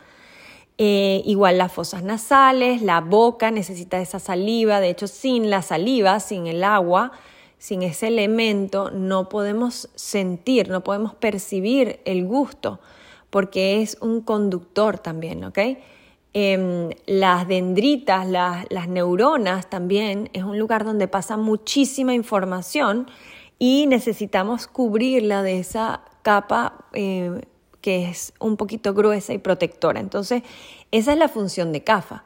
Eh, 0.80 1.22
igual 1.26 1.60
las 1.60 1.72
fosas 1.72 2.04
nasales, 2.04 2.82
la 2.82 3.02
boca 3.02 3.52
necesita 3.52 4.02
esa 4.02 4.20
saliva, 4.20 4.80
de 4.80 4.90
hecho 4.90 5.08
sin 5.08 5.52
la 5.52 5.62
saliva, 5.62 6.20
sin 6.20 6.48
el 6.48 6.64
agua, 6.64 7.12
sin 7.58 7.84
ese 7.84 8.08
elemento 8.08 8.92
no 8.92 9.30
podemos 9.30 9.90
sentir, 9.96 10.70
no 10.70 10.84
podemos 10.84 11.16
percibir 11.16 12.00
el 12.06 12.26
gusto, 12.26 12.80
porque 13.30 13.82
es 13.82 13.98
un 14.02 14.22
conductor 14.22 15.00
también, 15.00 15.44
¿ok? 15.44 15.60
Em, 16.38 16.90
las 17.06 17.48
dendritas, 17.48 18.28
las, 18.28 18.90
neuronas 18.90 19.70
también 19.70 20.30
es 20.34 20.44
un 20.44 20.60
lugar 20.60 20.84
donde 20.84 21.08
pasa 21.08 21.38
muchísima 21.38 22.14
información 22.14 23.08
y 23.58 23.88
necesitamos 23.88 24.68
cubrirla 24.68 25.44
de 25.44 25.60
esa 25.60 26.02
capa 26.24 26.86
eh, 26.92 27.40
que 27.80 28.10
es 28.10 28.34
un 28.40 28.58
poquito 28.58 28.94
gruesa 28.94 29.32
y 29.34 29.38
protectora. 29.38 30.02
Entonces, 30.02 30.44
esa 30.92 31.14
es 31.14 31.18
la 31.18 31.30
función 31.30 31.72
de 31.72 31.86
CAFA. 31.86 32.26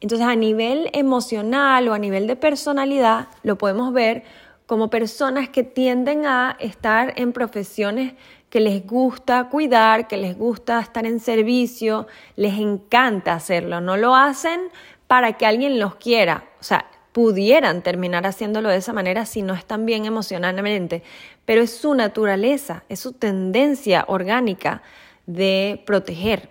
Entonces, 0.00 0.26
a 0.26 0.36
nivel 0.36 0.90
emocional 0.92 1.88
o 1.88 1.94
a 1.94 1.98
nivel 1.98 2.26
de 2.26 2.36
personalidad, 2.36 3.28
lo 3.42 3.56
podemos 3.56 3.92
ver 3.94 4.24
como 4.66 4.90
personas 4.90 5.48
que 5.48 5.62
tienden 5.62 6.26
a 6.26 6.56
estar 6.58 7.14
en 7.16 7.32
profesiones 7.32 8.14
que 8.50 8.60
les 8.60 8.86
gusta 8.86 9.48
cuidar, 9.48 10.08
que 10.08 10.16
les 10.16 10.36
gusta 10.36 10.80
estar 10.80 11.06
en 11.06 11.20
servicio, 11.20 12.06
les 12.36 12.58
encanta 12.58 13.34
hacerlo, 13.34 13.80
no 13.80 13.96
lo 13.96 14.14
hacen 14.14 14.60
para 15.06 15.34
que 15.34 15.46
alguien 15.46 15.78
los 15.78 15.96
quiera, 15.96 16.44
o 16.60 16.64
sea, 16.64 16.86
pudieran 17.12 17.80
terminar 17.82 18.26
haciéndolo 18.26 18.68
de 18.68 18.76
esa 18.76 18.92
manera 18.92 19.24
si 19.24 19.40
no 19.40 19.54
están 19.54 19.86
bien 19.86 20.04
emocionalmente, 20.04 21.02
pero 21.44 21.62
es 21.62 21.74
su 21.74 21.94
naturaleza, 21.94 22.84
es 22.88 23.00
su 23.00 23.12
tendencia 23.12 24.04
orgánica 24.08 24.82
de 25.24 25.82
proteger. 25.86 26.50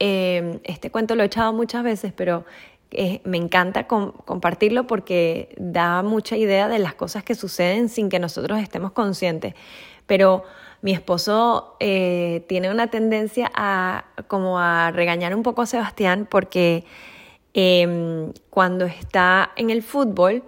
Eh, 0.00 0.58
este 0.64 0.90
cuento 0.90 1.14
lo 1.14 1.22
he 1.22 1.26
echado 1.26 1.52
muchas 1.52 1.84
veces, 1.84 2.12
pero 2.12 2.44
me 3.24 3.38
encanta 3.38 3.86
compartirlo 3.86 4.86
porque 4.86 5.54
da 5.58 6.02
mucha 6.02 6.36
idea 6.36 6.68
de 6.68 6.78
las 6.78 6.94
cosas 6.94 7.24
que 7.24 7.34
suceden 7.34 7.88
sin 7.88 8.08
que 8.08 8.18
nosotros 8.18 8.58
estemos 8.60 8.92
conscientes. 8.92 9.54
Pero 10.06 10.44
mi 10.82 10.92
esposo 10.92 11.76
eh, 11.80 12.44
tiene 12.48 12.70
una 12.70 12.88
tendencia 12.88 13.50
a 13.54 14.04
como 14.26 14.58
a 14.58 14.90
regañar 14.90 15.34
un 15.34 15.42
poco 15.42 15.62
a 15.62 15.66
Sebastián 15.66 16.26
porque 16.28 16.84
em, 17.54 18.32
cuando 18.50 18.84
está 18.84 19.52
en 19.56 19.70
el 19.70 19.82
fútbol 19.82 20.42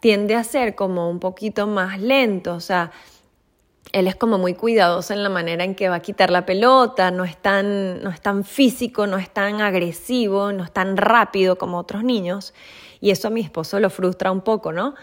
tiende 0.00 0.34
a 0.34 0.44
ser 0.44 0.74
como 0.74 1.10
un 1.10 1.18
poquito 1.18 1.66
más 1.66 2.00
lento, 2.00 2.54
o 2.54 2.60
sea, 2.60 2.92
él 3.92 4.06
es 4.06 4.16
como 4.16 4.38
muy 4.38 4.54
cuidadoso 4.54 5.12
en 5.12 5.22
la 5.22 5.28
manera 5.28 5.64
en 5.64 5.74
que 5.74 5.88
va 5.88 5.96
a 5.96 6.00
quitar 6.00 6.30
la 6.30 6.46
pelota, 6.46 7.10
no 7.10 7.24
es 7.24 7.36
tan, 7.36 8.02
no 8.02 8.10
es 8.10 8.20
tan 8.20 8.44
físico, 8.44 9.06
no 9.06 9.18
es 9.18 9.30
tan 9.30 9.60
agresivo, 9.60 10.52
no 10.52 10.64
es 10.64 10.72
tan 10.72 10.96
rápido 10.96 11.56
como 11.58 11.78
otros 11.78 12.04
niños. 12.04 12.54
Y 13.00 13.10
eso 13.10 13.28
a 13.28 13.30
mi 13.30 13.40
esposo 13.40 13.80
lo 13.80 13.90
frustra 13.90 14.30
un 14.30 14.42
poco, 14.42 14.72
¿no? 14.72 14.94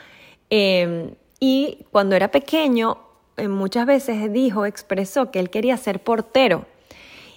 Em, 0.49 1.11
y 1.39 1.85
cuando 1.91 2.15
era 2.15 2.31
pequeño, 2.31 2.97
eh, 3.37 3.47
muchas 3.47 3.85
veces 3.85 4.31
dijo, 4.31 4.65
expresó 4.65 5.31
que 5.31 5.39
él 5.39 5.49
quería 5.49 5.77
ser 5.77 6.03
portero. 6.03 6.65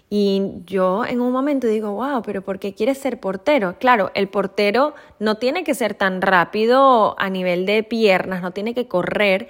Y 0.08 0.42
yo 0.66 1.04
en 1.04 1.20
un 1.20 1.32
momento 1.32 1.68
digo, 1.68 1.92
wow, 1.92 2.22
pero 2.22 2.42
¿por 2.42 2.58
qué 2.58 2.74
quieres 2.74 2.98
ser 2.98 3.20
portero? 3.20 3.76
Claro, 3.78 4.10
el 4.14 4.28
portero 4.28 4.94
no 5.20 5.36
tiene 5.36 5.62
que 5.62 5.74
ser 5.74 5.94
tan 5.94 6.20
rápido 6.20 7.14
a 7.18 7.30
nivel 7.30 7.64
de 7.64 7.84
piernas, 7.84 8.42
no 8.42 8.50
tiene 8.50 8.74
que 8.74 8.88
correr 8.88 9.48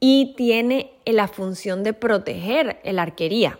y 0.00 0.34
tiene 0.36 0.92
la 1.06 1.28
función 1.28 1.82
de 1.82 1.92
proteger 1.92 2.80
la 2.84 3.02
arquería. 3.02 3.58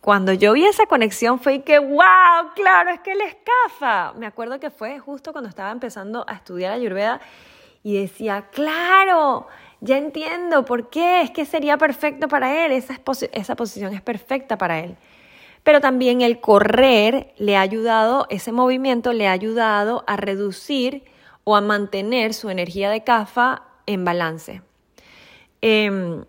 Cuando 0.00 0.32
yo 0.32 0.52
vi 0.54 0.66
esa 0.66 0.86
conexión 0.86 1.38
fue 1.38 1.62
que, 1.62 1.78
wow, 1.78 2.52
claro, 2.56 2.90
es 2.90 3.00
que 3.00 3.12
él 3.12 3.20
escafa. 3.20 4.12
Me 4.14 4.26
acuerdo 4.26 4.58
que 4.58 4.70
fue 4.70 4.98
justo 4.98 5.30
cuando 5.30 5.48
estaba 5.48 5.70
empezando 5.70 6.24
a 6.26 6.34
estudiar 6.34 6.72
Ayurveda 6.72 7.20
y 7.84 8.00
decía, 8.00 8.48
claro, 8.50 9.46
ya 9.80 9.98
entiendo 9.98 10.64
por 10.64 10.90
qué, 10.90 11.22
es 11.22 11.30
que 11.30 11.44
sería 11.44 11.78
perfecto 11.78 12.26
para 12.26 12.64
él, 12.64 12.72
esa, 12.72 13.00
esa 13.32 13.54
posición 13.54 13.94
es 13.94 14.02
perfecta 14.02 14.58
para 14.58 14.80
él. 14.80 14.96
Pero 15.62 15.80
también 15.80 16.20
el 16.20 16.40
correr 16.40 17.32
le 17.38 17.56
ha 17.56 17.60
ayudado, 17.60 18.26
ese 18.28 18.50
movimiento 18.50 19.12
le 19.12 19.28
ha 19.28 19.32
ayudado 19.32 20.02
a 20.08 20.16
reducir 20.16 21.04
o 21.44 21.54
a 21.54 21.60
mantener 21.60 22.34
su 22.34 22.50
energía 22.50 22.90
de 22.90 23.04
kafa 23.04 23.62
en 23.86 24.04
balance. 24.04 24.62
Em, 25.62 26.24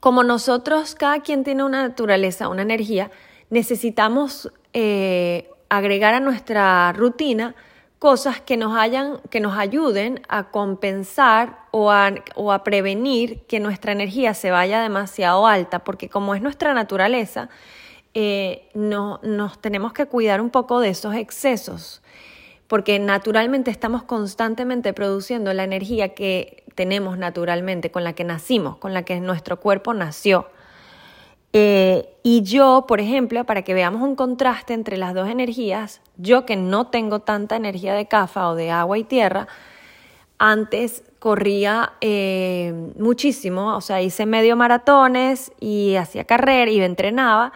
como 0.00 0.22
nosotros, 0.24 0.94
cada 0.94 1.20
quien 1.20 1.44
tiene 1.44 1.64
una 1.64 1.82
naturaleza, 1.82 2.48
una 2.48 2.62
energía, 2.62 3.10
necesitamos 3.48 4.52
eh, 4.72 5.48
agregar 5.68 6.14
a 6.14 6.20
nuestra 6.20 6.92
rutina 6.92 7.54
cosas 8.00 8.40
que 8.40 8.56
nos, 8.56 8.76
hayan, 8.76 9.20
que 9.28 9.40
nos 9.40 9.56
ayuden 9.58 10.22
a 10.28 10.50
compensar 10.50 11.58
o 11.70 11.90
a, 11.92 12.64
prevenir 12.64 13.42
que 13.42 13.60
nuestra 13.60 13.92
energía 13.92 14.32
se 14.32 14.50
vaya 14.50 14.80
demasiado 14.80 15.46
alta, 15.46 15.80
porque 15.80 16.08
como 16.08 16.34
es 16.34 16.40
nuestra 16.40 16.72
naturaleza, 16.72 17.50
eh, 18.14 18.70
no, 18.72 19.20
nos 19.22 19.60
tenemos 19.60 19.92
que 19.92 20.06
cuidar 20.06 20.40
un 20.40 20.48
poco 20.48 20.80
de 20.80 20.88
esos 20.88 21.14
excesos, 21.14 22.02
porque 22.70 23.00
naturalmente 23.00 23.72
estamos 23.72 24.04
constantemente 24.04 24.92
produciendo 24.92 25.52
la 25.52 25.64
energía 25.64 26.14
que 26.14 26.62
tenemos 26.76 27.18
naturalmente, 27.18 27.90
con 27.90 28.04
la 28.04 28.12
que 28.12 28.22
nacimos, 28.22 28.76
con 28.76 28.94
la 28.94 29.02
que 29.02 29.18
nuestro 29.18 29.58
cuerpo 29.58 29.92
nació. 29.92 30.46
Eh, 31.52 32.14
y 32.22 32.42
yo, 32.42 32.84
por 32.86 33.00
ejemplo, 33.00 33.42
para 33.42 33.62
que 33.62 33.74
veamos 33.74 34.02
un 34.02 34.14
contraste 34.14 34.72
entre 34.72 34.98
las 34.98 35.14
dos 35.14 35.28
energías, 35.28 36.00
yo 36.16 36.46
que 36.46 36.54
no 36.54 36.86
tengo 36.86 37.18
tanta 37.18 37.56
energía 37.56 37.92
de 37.92 38.06
cafa 38.06 38.48
o 38.48 38.54
de 38.54 38.70
agua 38.70 38.98
y 38.98 39.02
tierra, 39.02 39.48
antes 40.38 41.02
corría 41.18 41.94
eh, 42.00 42.72
muchísimo, 42.96 43.74
o 43.74 43.80
sea, 43.80 44.00
hice 44.00 44.26
medio 44.26 44.54
maratones 44.54 45.50
y 45.58 45.96
hacía 45.96 46.22
carrera 46.22 46.70
y 46.70 46.80
entrenaba, 46.80 47.52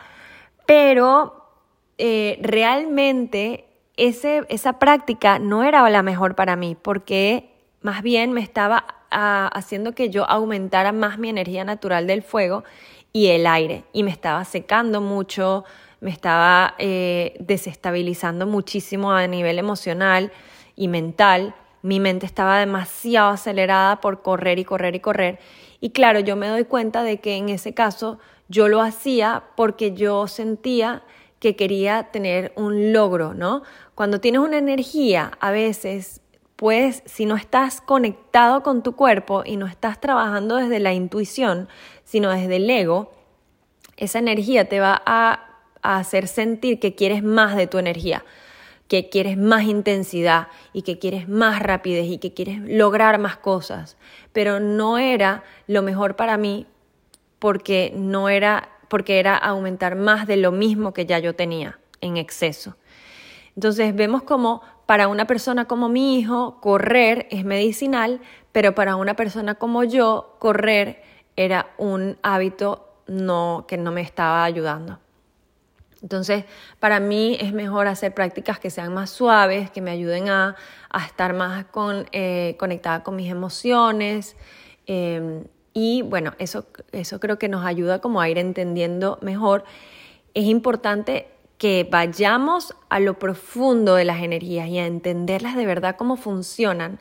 pero 0.66 1.50
eh, 1.98 2.36
realmente 2.42 3.66
ese, 3.96 4.42
esa 4.48 4.78
práctica 4.78 5.38
no 5.38 5.64
era 5.64 5.88
la 5.90 6.02
mejor 6.02 6.34
para 6.34 6.56
mí 6.56 6.76
porque 6.80 7.50
más 7.80 8.02
bien 8.02 8.32
me 8.32 8.40
estaba 8.40 8.86
ah, 9.10 9.50
haciendo 9.52 9.94
que 9.94 10.10
yo 10.10 10.28
aumentara 10.28 10.92
más 10.92 11.18
mi 11.18 11.28
energía 11.28 11.64
natural 11.64 12.06
del 12.06 12.22
fuego 12.22 12.64
y 13.12 13.28
el 13.28 13.46
aire 13.46 13.84
y 13.92 14.02
me 14.02 14.10
estaba 14.10 14.44
secando 14.44 15.00
mucho, 15.00 15.64
me 16.00 16.10
estaba 16.10 16.74
eh, 16.78 17.36
desestabilizando 17.38 18.46
muchísimo 18.46 19.12
a 19.12 19.26
nivel 19.26 19.58
emocional 19.58 20.32
y 20.74 20.88
mental. 20.88 21.54
Mi 21.82 22.00
mente 22.00 22.26
estaba 22.26 22.58
demasiado 22.58 23.30
acelerada 23.30 24.00
por 24.00 24.22
correr 24.22 24.58
y 24.58 24.64
correr 24.64 24.96
y 24.96 25.00
correr. 25.00 25.38
Y 25.80 25.90
claro, 25.90 26.18
yo 26.18 26.34
me 26.34 26.48
doy 26.48 26.64
cuenta 26.64 27.02
de 27.02 27.20
que 27.20 27.36
en 27.36 27.50
ese 27.50 27.74
caso 27.74 28.18
yo 28.48 28.68
lo 28.68 28.80
hacía 28.80 29.44
porque 29.56 29.92
yo 29.92 30.26
sentía 30.26 31.02
que 31.44 31.56
quería 31.56 32.04
tener 32.04 32.54
un 32.56 32.94
logro, 32.94 33.34
¿no? 33.34 33.64
Cuando 33.94 34.18
tienes 34.18 34.40
una 34.40 34.56
energía, 34.56 35.32
a 35.40 35.50
veces, 35.50 36.22
pues, 36.56 37.02
si 37.04 37.26
no 37.26 37.36
estás 37.36 37.82
conectado 37.82 38.62
con 38.62 38.82
tu 38.82 38.96
cuerpo 38.96 39.42
y 39.44 39.58
no 39.58 39.66
estás 39.66 40.00
trabajando 40.00 40.56
desde 40.56 40.80
la 40.80 40.94
intuición, 40.94 41.68
sino 42.02 42.30
desde 42.30 42.56
el 42.56 42.70
ego, 42.70 43.12
esa 43.98 44.20
energía 44.20 44.70
te 44.70 44.80
va 44.80 45.02
a, 45.04 45.60
a 45.82 45.98
hacer 45.98 46.28
sentir 46.28 46.80
que 46.80 46.94
quieres 46.94 47.22
más 47.22 47.56
de 47.56 47.66
tu 47.66 47.76
energía 47.76 48.24
que 48.88 49.08
quieres 49.08 49.38
más 49.38 49.64
intensidad 49.64 50.48
y 50.74 50.82
que 50.82 50.98
quieres 50.98 51.26
más 51.26 51.60
rapidez 51.60 52.06
y 52.06 52.18
que 52.18 52.34
quieres 52.34 52.58
lograr 52.60 53.18
más 53.18 53.38
cosas, 53.38 53.96
pero 54.32 54.60
no 54.60 54.98
era 54.98 55.42
lo 55.66 55.80
mejor 55.80 56.16
para 56.16 56.36
mí 56.36 56.66
porque 57.38 57.94
no 57.96 58.28
era 58.28 58.73
porque 58.88 59.18
era 59.18 59.36
aumentar 59.36 59.96
más 59.96 60.26
de 60.26 60.36
lo 60.36 60.52
mismo 60.52 60.92
que 60.92 61.06
ya 61.06 61.18
yo 61.18 61.34
tenía 61.34 61.78
en 62.00 62.16
exceso. 62.16 62.76
Entonces 63.56 63.94
vemos 63.94 64.22
como 64.22 64.62
para 64.86 65.08
una 65.08 65.26
persona 65.26 65.66
como 65.66 65.88
mi 65.88 66.18
hijo 66.18 66.60
correr 66.60 67.26
es 67.30 67.44
medicinal, 67.44 68.20
pero 68.52 68.74
para 68.74 68.96
una 68.96 69.14
persona 69.14 69.54
como 69.54 69.84
yo 69.84 70.36
correr 70.38 71.02
era 71.36 71.70
un 71.78 72.18
hábito 72.22 72.88
que 73.06 73.76
no 73.76 73.92
me 73.92 74.00
estaba 74.00 74.44
ayudando. 74.44 74.98
Entonces, 76.02 76.44
para 76.80 77.00
mí 77.00 77.38
es 77.40 77.54
mejor 77.54 77.86
hacer 77.86 78.12
prácticas 78.12 78.58
que 78.58 78.68
sean 78.68 78.92
más 78.92 79.08
suaves, 79.08 79.70
que 79.70 79.80
me 79.80 79.90
ayuden 79.90 80.28
a, 80.28 80.54
estar 81.06 81.32
más 81.32 81.64
con, 81.64 82.06
eh, 82.12 82.56
conectada 82.58 83.02
con 83.02 83.16
mis 83.16 83.30
emociones, 83.30 84.36
eh, 84.86 85.44
y 85.74 86.02
bueno, 86.02 86.34
eso, 86.38 86.66
eso 86.92 87.18
creo 87.18 87.36
que 87.36 87.48
nos 87.48 87.66
ayuda 87.66 88.00
como 88.00 88.20
a 88.20 88.28
ir 88.28 88.38
entendiendo 88.38 89.18
mejor. 89.20 89.64
Es 90.32 90.44
importante 90.44 91.26
que 91.58 91.86
vayamos 91.90 92.74
a 92.88 93.00
lo 93.00 93.18
profundo 93.18 93.96
de 93.96 94.04
las 94.04 94.22
energías 94.22 94.68
y 94.68 94.78
a 94.78 94.86
entenderlas 94.86 95.56
de 95.56 95.66
verdad 95.66 95.96
cómo 95.96 96.16
funcionan, 96.16 97.00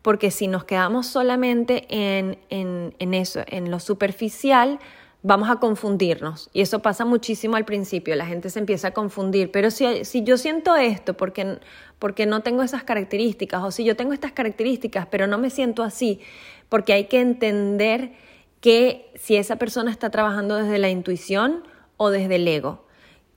porque 0.00 0.30
si 0.30 0.46
nos 0.46 0.64
quedamos 0.64 1.06
solamente 1.06 1.86
en, 1.90 2.38
en, 2.48 3.14
eso, 3.14 3.40
en 3.46 3.70
lo 3.70 3.78
superficial, 3.78 4.78
vamos 5.22 5.50
a 5.50 5.56
confundirnos. 5.56 6.48
Y 6.54 6.62
eso 6.62 6.80
pasa 6.80 7.04
muchísimo 7.04 7.56
al 7.56 7.66
principio, 7.66 8.14
la 8.16 8.24
gente 8.24 8.48
se 8.48 8.58
empieza 8.58 8.88
a 8.88 8.90
confundir. 8.92 9.50
Pero 9.50 9.70
si, 9.70 10.04
si 10.04 10.22
yo 10.22 10.38
siento 10.38 10.76
esto 10.76 11.14
porque, 11.14 11.58
porque 11.98 12.24
no 12.24 12.40
tengo 12.40 12.62
esas 12.62 12.84
características, 12.84 13.62
o 13.62 13.70
si 13.70 13.84
yo 13.84 13.96
tengo 13.96 14.12
estas 14.14 14.32
características 14.32 15.06
pero 15.10 15.26
no 15.26 15.36
me 15.36 15.50
siento 15.50 15.82
así, 15.82 16.20
porque 16.68 16.92
hay 16.92 17.04
que 17.04 17.20
entender 17.20 18.12
que 18.60 19.12
si 19.14 19.36
esa 19.36 19.56
persona 19.56 19.90
está 19.90 20.10
trabajando 20.10 20.56
desde 20.56 20.78
la 20.78 20.90
intuición 20.90 21.62
o 21.96 22.10
desde 22.10 22.36
el 22.36 22.48
ego, 22.48 22.84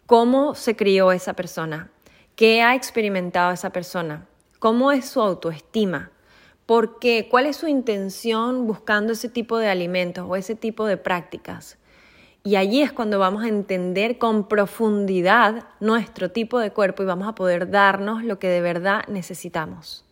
cómo 0.06 0.56
se 0.56 0.76
crió 0.76 1.12
esa 1.12 1.34
persona, 1.34 1.92
qué 2.36 2.62
ha 2.62 2.76
experimentado 2.76 3.52
esa 3.52 3.72
persona, 3.72 4.28
cómo 4.60 4.92
es 4.92 5.06
su 5.06 5.22
autoestima, 5.22 6.12
por 6.66 7.00
qué, 7.00 7.28
cuál 7.30 7.46
es 7.46 7.58
su 7.58 7.68
intención 7.68 8.68
buscando 8.68 9.14
ese 9.14 9.30
tipo 9.30 9.58
de 9.58 9.70
alimentos 9.70 10.26
o 10.28 10.36
ese 10.36 10.56
tipo 10.56 10.86
de 10.86 10.98
prácticas. 10.98 11.78
Y 12.44 12.56
allí 12.56 12.82
es 12.82 12.92
cuando 12.92 13.20
vamos 13.20 13.44
a 13.44 13.50
entender 13.50 14.18
con 14.18 14.48
profundidad 14.48 15.66
nuestro 15.80 16.32
tipo 16.32 16.60
de 16.60 16.72
cuerpo 16.72 17.04
y 17.04 17.06
vamos 17.06 17.28
a 17.28 17.36
poder 17.36 17.70
darnos 17.70 18.24
lo 18.24 18.40
que 18.40 18.48
de 18.48 18.62
verdad 18.62 19.04
necesitamos. 19.08 20.06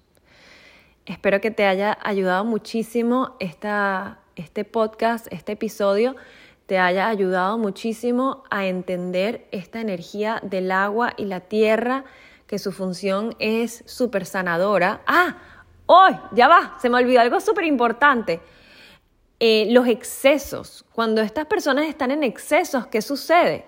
Espero 1.09 1.41
que 1.41 1.49
te 1.49 1.65
haya 1.65 1.97
ayudado 2.03 2.45
muchísimo 2.45 3.35
esta, 3.39 4.19
este 4.35 4.63
podcast, 4.63 5.25
este 5.31 5.53
episodio, 5.53 6.15
te 6.67 6.77
haya 6.77 7.07
ayudado 7.07 7.57
muchísimo 7.57 8.43
a 8.51 8.67
entender 8.67 9.47
esta 9.49 9.81
energía 9.81 10.39
del 10.43 10.71
agua 10.71 11.15
y 11.17 11.25
la 11.25 11.39
tierra, 11.39 12.05
que 12.45 12.59
su 12.59 12.71
función 12.71 13.35
es 13.39 13.83
súper 13.87 14.27
sanadora. 14.27 15.01
Ah, 15.07 15.37
hoy, 15.87 16.15
ya 16.33 16.47
va, 16.47 16.77
se 16.79 16.91
me 16.91 16.97
olvidó 16.97 17.21
algo 17.21 17.39
súper 17.39 17.63
importante. 17.63 18.39
Eh, 19.39 19.65
los 19.71 19.87
excesos. 19.87 20.85
Cuando 20.93 21.21
estas 21.21 21.47
personas 21.47 21.87
están 21.87 22.11
en 22.11 22.21
excesos, 22.21 22.85
¿qué 22.85 23.01
sucede? 23.01 23.65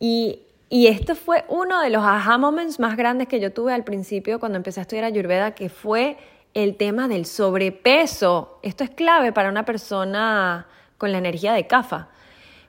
Y, 0.00 0.40
y 0.68 0.88
esto 0.88 1.14
fue 1.14 1.44
uno 1.46 1.80
de 1.80 1.90
los 1.90 2.02
aha 2.02 2.38
moments 2.38 2.80
más 2.80 2.96
grandes 2.96 3.28
que 3.28 3.38
yo 3.38 3.52
tuve 3.52 3.72
al 3.72 3.84
principio 3.84 4.40
cuando 4.40 4.56
empecé 4.56 4.80
a 4.80 4.82
estudiar 4.82 5.04
Ayurveda, 5.04 5.54
que 5.54 5.68
fue 5.68 6.16
el 6.56 6.76
tema 6.76 7.06
del 7.06 7.26
sobrepeso. 7.26 8.58
Esto 8.62 8.82
es 8.82 8.88
clave 8.88 9.30
para 9.30 9.50
una 9.50 9.66
persona 9.66 10.66
con 10.96 11.12
la 11.12 11.18
energía 11.18 11.52
de 11.52 11.66
CAFA, 11.66 12.08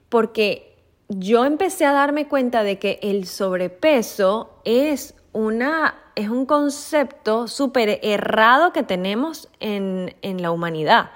porque 0.09 0.75
yo 1.07 1.45
empecé 1.45 1.85
a 1.85 1.93
darme 1.93 2.27
cuenta 2.27 2.63
de 2.63 2.79
que 2.79 2.99
el 3.01 3.25
sobrepeso 3.25 4.59
es, 4.65 5.15
una, 5.31 5.95
es 6.15 6.27
un 6.27 6.45
concepto 6.45 7.47
súper 7.47 8.01
errado 8.03 8.73
que 8.73 8.83
tenemos 8.83 9.47
en, 9.61 10.13
en 10.21 10.41
la 10.41 10.51
humanidad. 10.51 11.11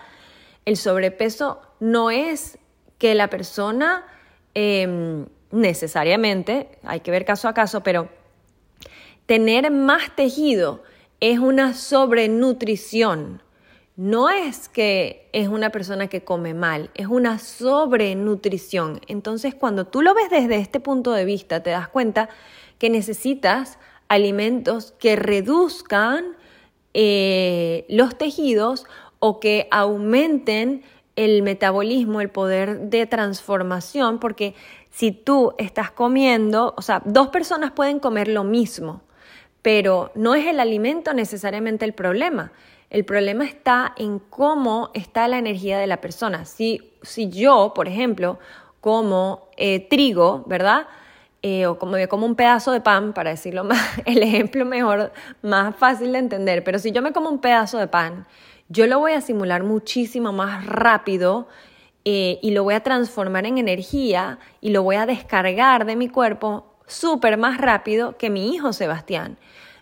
El 0.64 0.78
sobrepeso 0.78 1.62
no 1.82 2.10
es 2.10 2.58
que 2.98 3.16
la 3.16 3.30
persona 3.30 4.06
em, 4.54 5.26
necesariamente, 5.52 6.80
hay 6.84 7.02
que 7.02 7.12
ver 7.12 7.26
caso 7.26 7.50
a 7.50 7.54
caso, 7.54 7.84
pero 7.84 8.08
tener 9.26 9.72
más 9.72 10.16
tejido 10.16 10.84
es 11.22 11.40
una 11.40 11.74
sobrenutrición. 11.76 13.42
No 13.96 14.30
es 14.30 14.68
que 14.68 15.30
es 15.32 15.48
una 15.48 15.70
persona 15.70 16.08
que 16.08 16.24
come 16.24 16.54
mal, 16.54 16.90
es 16.96 17.08
una 17.08 17.38
sobrenutrición. 17.38 19.00
Entonces, 19.08 19.54
cuando 19.54 19.86
tú 19.86 20.02
lo 20.02 20.16
ves 20.16 20.30
desde 20.32 20.56
este 20.58 20.80
punto 20.80 21.12
de 21.12 21.24
vista, 21.24 21.62
te 21.62 21.70
das 21.70 21.88
cuenta 21.88 22.30
que 22.80 22.90
necesitas 22.90 23.78
alimentos 24.08 24.94
que 24.98 25.16
reduzcan 25.16 26.36
eh, 26.96 27.86
los 27.88 28.18
tejidos 28.18 28.86
o 29.20 29.40
que 29.40 29.68
aumenten 29.70 30.84
el 31.16 31.44
metabolismo, 31.44 32.22
el 32.22 32.30
poder 32.30 32.80
de 32.90 33.06
transformación, 33.06 34.20
porque 34.20 34.56
si 34.90 35.12
tú 35.12 35.54
estás 35.60 35.92
comiendo, 35.92 36.74
o 36.76 36.82
sea, 36.82 37.04
dos 37.06 37.28
personas 37.28 37.72
pueden 37.72 38.00
comer 38.00 38.28
lo 38.28 38.44
mismo, 38.44 39.02
pero 39.62 40.12
no 40.16 40.36
es 40.36 40.48
el 40.48 40.60
alimento 40.60 41.14
necesariamente 41.14 41.86
el 41.86 41.94
problema. 41.94 42.52
El 42.90 43.06
problema 43.06 43.46
está 43.46 43.94
en 43.98 44.20
cómo 44.20 44.90
está 44.94 45.28
la 45.28 45.38
energía 45.38 45.78
de 45.78 45.88
la 45.88 46.02
persona. 46.02 46.46
Si, 46.46 46.92
si 47.04 47.30
yo, 47.30 47.74
por 47.74 47.88
ejemplo, 47.88 48.38
como 48.82 49.50
eh, 49.56 49.88
trigo, 49.90 50.44
¿verdad? 50.48 50.88
Eh, 51.44 51.66
o 51.66 51.80
como, 51.80 51.96
como 52.10 52.26
un 52.26 52.36
pedazo 52.36 52.72
de 52.72 52.82
pan, 52.82 53.14
para 53.14 53.30
decirlo 53.30 53.64
más, 53.64 53.80
el 54.06 54.22
ejemplo 54.22 54.66
mejor, 54.66 55.12
más 55.42 55.76
fácil 55.76 56.12
de 56.12 56.20
entender, 56.20 56.64
pero 56.64 56.80
si 56.80 56.92
yo 56.92 57.02
me 57.02 57.14
como 57.14 57.30
un 57.30 57.40
pedazo 57.40 57.78
de 57.78 57.88
pan, 57.88 58.28
yo 58.68 58.88
lo 58.88 59.00
voy 59.00 59.14
a 59.14 59.22
simular 59.22 59.64
muchísimo 59.64 60.32
más 60.34 60.66
rápido 60.66 61.48
eh, 62.06 62.40
y 62.42 62.52
lo 62.52 62.64
voy 62.64 62.74
a 62.74 62.84
transformar 62.84 63.46
en 63.46 63.58
energía 63.58 64.40
y 64.60 64.70
lo 64.70 64.84
voy 64.84 64.96
a 64.96 65.06
descargar 65.06 65.86
de 65.86 65.96
mi 65.96 66.10
cuerpo 66.10 66.71
súper 66.92 67.38
más 67.38 67.58
rápido 67.58 68.18
que 68.18 68.30
mi 68.30 68.54
hijo 68.54 68.74
Sebastián. 68.74 69.38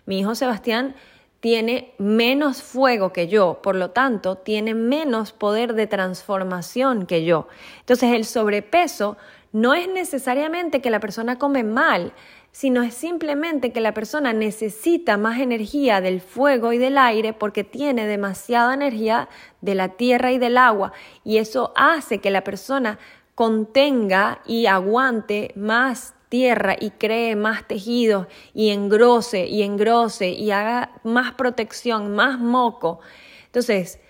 Mi 0.06 0.20
hijo 0.20 0.34
Sebastián 0.34 0.94
tiene 1.40 1.94
menos 1.98 2.62
fuego 2.62 3.12
que 3.12 3.28
yo, 3.28 3.60
por 3.62 3.74
lo 3.74 3.90
tanto, 3.90 4.36
tiene 4.36 4.74
menos 4.74 5.32
poder 5.32 5.74
de 5.74 5.86
transformación 5.86 7.06
que 7.06 7.24
yo. 7.24 7.48
Entonces, 7.80 8.12
el 8.12 8.24
sobrepeso 8.24 9.16
no 9.52 9.74
es 9.74 9.88
necesariamente 9.88 10.80
que 10.80 10.90
la 10.90 11.00
persona 11.00 11.38
come 11.38 11.64
mal, 11.64 12.12
sino 12.52 12.82
es 12.82 12.94
simplemente 12.94 13.72
que 13.72 13.80
la 13.80 13.94
persona 13.94 14.32
necesita 14.32 15.16
más 15.16 15.40
energía 15.40 16.00
del 16.00 16.20
fuego 16.20 16.72
y 16.72 16.78
del 16.78 16.98
aire 16.98 17.32
porque 17.32 17.64
tiene 17.64 18.06
demasiada 18.06 18.74
energía 18.74 19.28
de 19.60 19.74
la 19.74 19.90
tierra 19.90 20.32
y 20.32 20.38
del 20.38 20.58
agua 20.58 20.92
y 21.24 21.38
eso 21.38 21.72
hace 21.76 22.18
que 22.18 22.30
la 22.30 22.42
persona 22.42 22.98
contenga 23.34 24.40
y 24.46 24.66
aguante 24.66 25.52
más 25.54 26.14
tierra 26.30 26.76
y 26.80 26.92
cree 26.92 27.36
más 27.36 27.68
tejidos 27.68 28.26
y 28.54 28.70
engrose 28.70 29.46
y 29.46 29.62
engrose 29.62 30.30
y 30.30 30.50
haga 30.50 30.92
más 31.04 31.32
protección, 31.34 32.14
más 32.14 32.38
moco. 32.38 33.00
Entonces, 33.44 34.00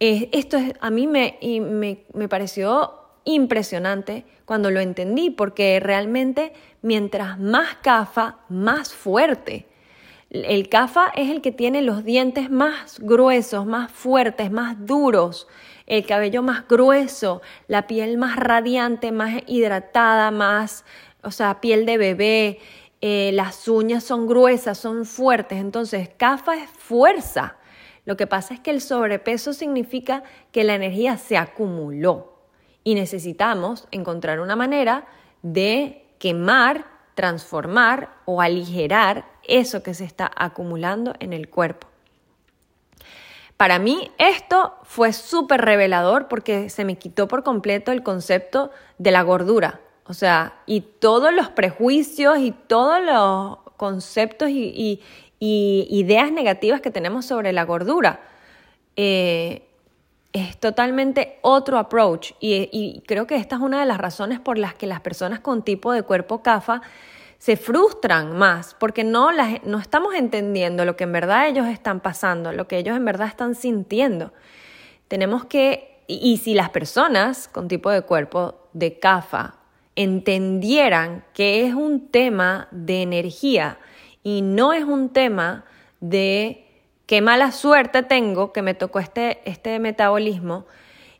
esto 0.00 0.56
es, 0.56 0.72
a 0.80 0.90
mí 0.90 1.06
me, 1.06 1.38
me, 1.42 2.04
me 2.12 2.28
pareció 2.28 2.94
impresionante 3.24 4.24
cuando 4.44 4.70
lo 4.70 4.80
entendí, 4.80 5.30
porque 5.30 5.78
realmente 5.80 6.52
mientras 6.82 7.38
más 7.38 7.76
cafa, 7.82 8.38
más 8.48 8.94
fuerte. 8.94 9.66
El 10.30 10.68
cafa 10.68 11.12
es 11.14 11.30
el 11.30 11.40
que 11.40 11.52
tiene 11.52 11.82
los 11.82 12.04
dientes 12.04 12.50
más 12.50 12.98
gruesos, 13.00 13.66
más 13.66 13.90
fuertes, 13.92 14.50
más 14.50 14.86
duros, 14.86 15.46
el 15.86 16.04
cabello 16.04 16.42
más 16.42 16.66
grueso, 16.68 17.42
la 17.68 17.86
piel 17.86 18.18
más 18.18 18.36
radiante, 18.36 19.12
más 19.12 19.42
hidratada, 19.46 20.30
más, 20.30 20.84
o 21.26 21.30
sea, 21.32 21.60
piel 21.60 21.84
de 21.86 21.98
bebé, 21.98 22.60
eh, 23.00 23.30
las 23.34 23.66
uñas 23.68 24.04
son 24.04 24.26
gruesas, 24.26 24.78
son 24.78 25.04
fuertes. 25.04 25.58
Entonces, 25.58 26.08
cafa 26.16 26.56
es 26.56 26.70
fuerza. 26.70 27.56
Lo 28.04 28.16
que 28.16 28.28
pasa 28.28 28.54
es 28.54 28.60
que 28.60 28.70
el 28.70 28.80
sobrepeso 28.80 29.52
significa 29.52 30.22
que 30.52 30.62
la 30.62 30.76
energía 30.76 31.18
se 31.18 31.36
acumuló 31.36 32.38
y 32.84 32.94
necesitamos 32.94 33.88
encontrar 33.90 34.38
una 34.38 34.54
manera 34.54 35.06
de 35.42 36.06
quemar, 36.20 36.86
transformar 37.14 38.10
o 38.24 38.40
aligerar 38.40 39.26
eso 39.42 39.82
que 39.82 39.94
se 39.94 40.04
está 40.04 40.30
acumulando 40.36 41.14
en 41.18 41.32
el 41.32 41.50
cuerpo. 41.50 41.88
Para 43.56 43.80
mí 43.80 44.12
esto 44.18 44.74
fue 44.84 45.12
súper 45.12 45.62
revelador 45.62 46.28
porque 46.28 46.70
se 46.70 46.84
me 46.84 46.98
quitó 46.98 47.26
por 47.26 47.42
completo 47.42 47.90
el 47.90 48.04
concepto 48.04 48.70
de 48.98 49.10
la 49.10 49.22
gordura. 49.22 49.80
O 50.08 50.14
sea, 50.14 50.60
y 50.66 50.80
todos 50.80 51.32
los 51.32 51.48
prejuicios 51.48 52.38
y 52.38 52.52
todos 52.52 53.00
los 53.02 53.58
conceptos 53.76 54.50
y, 54.50 55.00
ideas 55.38 56.32
negativas 56.32 56.80
que 56.80 56.90
tenemos 56.90 57.26
sobre 57.26 57.52
la 57.52 57.64
gordura. 57.64 58.20
Eh, 58.96 59.66
es 60.32 60.58
totalmente 60.58 61.38
otro 61.40 61.78
approach 61.78 62.32
y, 62.40 63.02
creo 63.06 63.26
que 63.26 63.36
esta 63.36 63.56
es 63.56 63.62
una 63.62 63.80
de 63.80 63.86
las 63.86 63.98
razones 63.98 64.38
por 64.38 64.58
las 64.58 64.74
que 64.74 64.86
las 64.86 65.00
personas 65.00 65.40
con 65.40 65.62
tipo 65.62 65.92
de 65.92 66.02
cuerpo 66.02 66.42
CAFA 66.42 66.82
se 67.38 67.56
frustran 67.56 68.36
más 68.36 68.74
porque 68.78 69.02
no, 69.02 69.32
las, 69.32 69.62
no 69.64 69.78
estamos 69.78 70.14
entendiendo 70.14 70.84
lo 70.84 70.96
que 70.96 71.04
en 71.04 71.12
verdad 71.12 71.48
ellos 71.48 71.66
están 71.66 72.00
pasando, 72.00 72.52
lo 72.52 72.68
que 72.68 72.78
ellos 72.78 72.96
en 72.96 73.04
verdad 73.04 73.28
están 73.28 73.54
sintiendo. 73.54 74.32
Tenemos 75.08 75.44
que, 75.44 76.02
y, 76.06 76.36
si 76.38 76.54
las 76.54 76.70
personas 76.70 77.48
con 77.48 77.68
tipo 77.68 77.90
de 77.90 78.02
cuerpo 78.02 78.56
de 78.72 78.98
CAFA 78.98 79.54
entendieran 79.96 81.24
que 81.32 81.66
es 81.66 81.74
un 81.74 82.08
tema 82.08 82.68
de 82.70 83.02
energía 83.02 83.78
y 84.22 84.42
no 84.42 84.72
es 84.72 84.84
un 84.84 85.08
tema 85.08 85.64
de 86.00 86.66
qué 87.06 87.22
mala 87.22 87.52
suerte 87.52 88.02
tengo 88.02 88.52
que 88.52 88.62
me 88.62 88.74
tocó 88.74 89.00
este, 89.00 89.40
este 89.48 89.78
metabolismo 89.78 90.66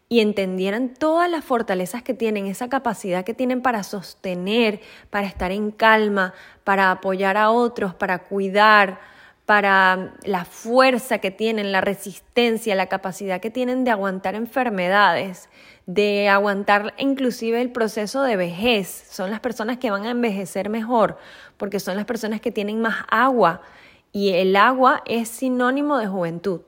y 0.09 0.21
entendieran 0.21 0.95
todas 0.95 1.29
las 1.29 1.45
fortalezas 1.45 2.03
que 2.03 2.15
tienen, 2.15 2.47
esa 2.47 2.69
capacidad 2.69 3.25
que 3.25 3.35
tienen 3.35 3.61
para 3.61 3.83
sostener, 3.83 4.81
para 5.11 5.27
estar 5.27 5.51
en 5.51 5.73
calma, 5.73 6.33
para 6.63 6.93
apoyar 6.93 7.37
a 7.37 7.51
otros, 7.51 7.95
para 7.95 8.21
cuidar, 8.21 9.01
para 9.47 10.13
la 10.25 10.45
fuerza 10.45 11.19
que 11.19 11.31
tienen, 11.31 11.71
la 11.71 11.81
resistencia, 11.81 12.75
la 12.75 12.89
capacidad 12.89 13.41
que 13.41 13.51
tienen 13.51 13.85
de 13.85 13.93
aguantar 13.93 14.35
enfermedades, 14.35 15.49
de 15.87 16.29
aguantar 16.29 16.95
inclusive 16.99 17.63
el 17.63 17.71
proceso 17.71 18.23
de 18.23 18.37
vejez. 18.37 19.07
Son 19.09 19.31
las 19.31 19.39
personas 19.39 19.79
que 19.79 19.93
van 19.93 20.05
a 20.05 20.11
envejecer 20.11 20.69
mejor, 20.69 21.17
porque 21.57 21.79
son 21.79 21.97
las 21.97 22.07
personas 22.07 22.41
que 22.41 22.51
tienen 22.51 22.81
más 22.81 23.05
agua, 23.09 23.63
y 24.11 24.33
el 24.33 24.57
agua 24.57 25.03
es 25.07 25.29
sinónimo 25.29 25.99
de 25.99 26.09
juventud. 26.09 26.63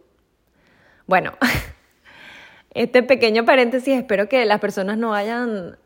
Bueno, 1.07 1.33
este 2.75 3.03
pequeño 3.03 3.45
paréntesis, 3.45 3.97
espero 3.97 4.29
que 4.29 4.45
las 4.45 4.61
personas 4.61 4.99
no 4.99 5.15
hayan, 5.15 5.79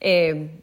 eh, 0.00 0.62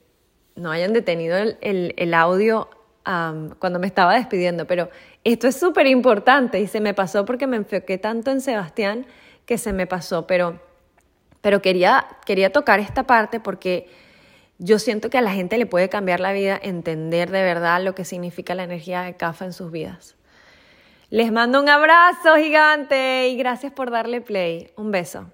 no 0.55 0.71
hayan 0.71 0.93
detenido 0.93 1.37
el, 1.37 2.13
audio 2.15 2.69
cuando 3.03 3.77
me 3.77 3.85
estaba 3.85 4.15
despidiendo, 4.15 4.65
pero 4.65 4.89
esto 5.25 5.47
es 5.47 5.59
súper 5.59 5.87
importante 5.87 6.59
y 6.59 6.67
se 6.67 6.79
me 6.79 6.93
pasó 6.93 7.25
porque 7.25 7.47
me 7.47 7.57
enfoqué 7.57 7.97
tanto 7.97 8.29
en 8.31 8.41
Sebastián 8.41 9.07
que 9.47 9.57
se 9.57 9.73
me 9.73 9.87
pasó, 9.87 10.27
pero, 10.27 10.61
pero 11.41 11.61
quería, 11.61 12.05
quería 12.25 12.51
tocar 12.51 12.79
esta 12.79 13.03
parte 13.03 13.39
porque 13.39 13.89
yo 14.59 14.77
siento 14.77 15.09
que 15.09 15.17
a 15.17 15.21
la 15.21 15.31
gente 15.31 15.57
le 15.57 15.65
puede 15.65 15.89
cambiar 15.89 16.19
la 16.19 16.31
vida 16.31 16.59
entender 16.61 17.31
de 17.31 17.41
verdad 17.41 17.81
lo 17.83 17.95
que 17.95 18.05
significa 18.05 18.53
la 18.53 18.63
energía 18.63 19.01
de 19.01 19.15
CAFA 19.15 19.45
en 19.45 19.53
sus 19.53 19.71
vidas. 19.71 20.15
Les 21.09 21.31
mando 21.31 21.59
un 21.59 21.69
abrazo 21.69 22.35
gigante 22.37 23.27
y 23.29 23.35
gracias 23.35 23.73
por 23.73 23.89
darle 23.89 24.21
play. 24.21 24.71
Un 24.75 24.91
beso. 24.91 25.25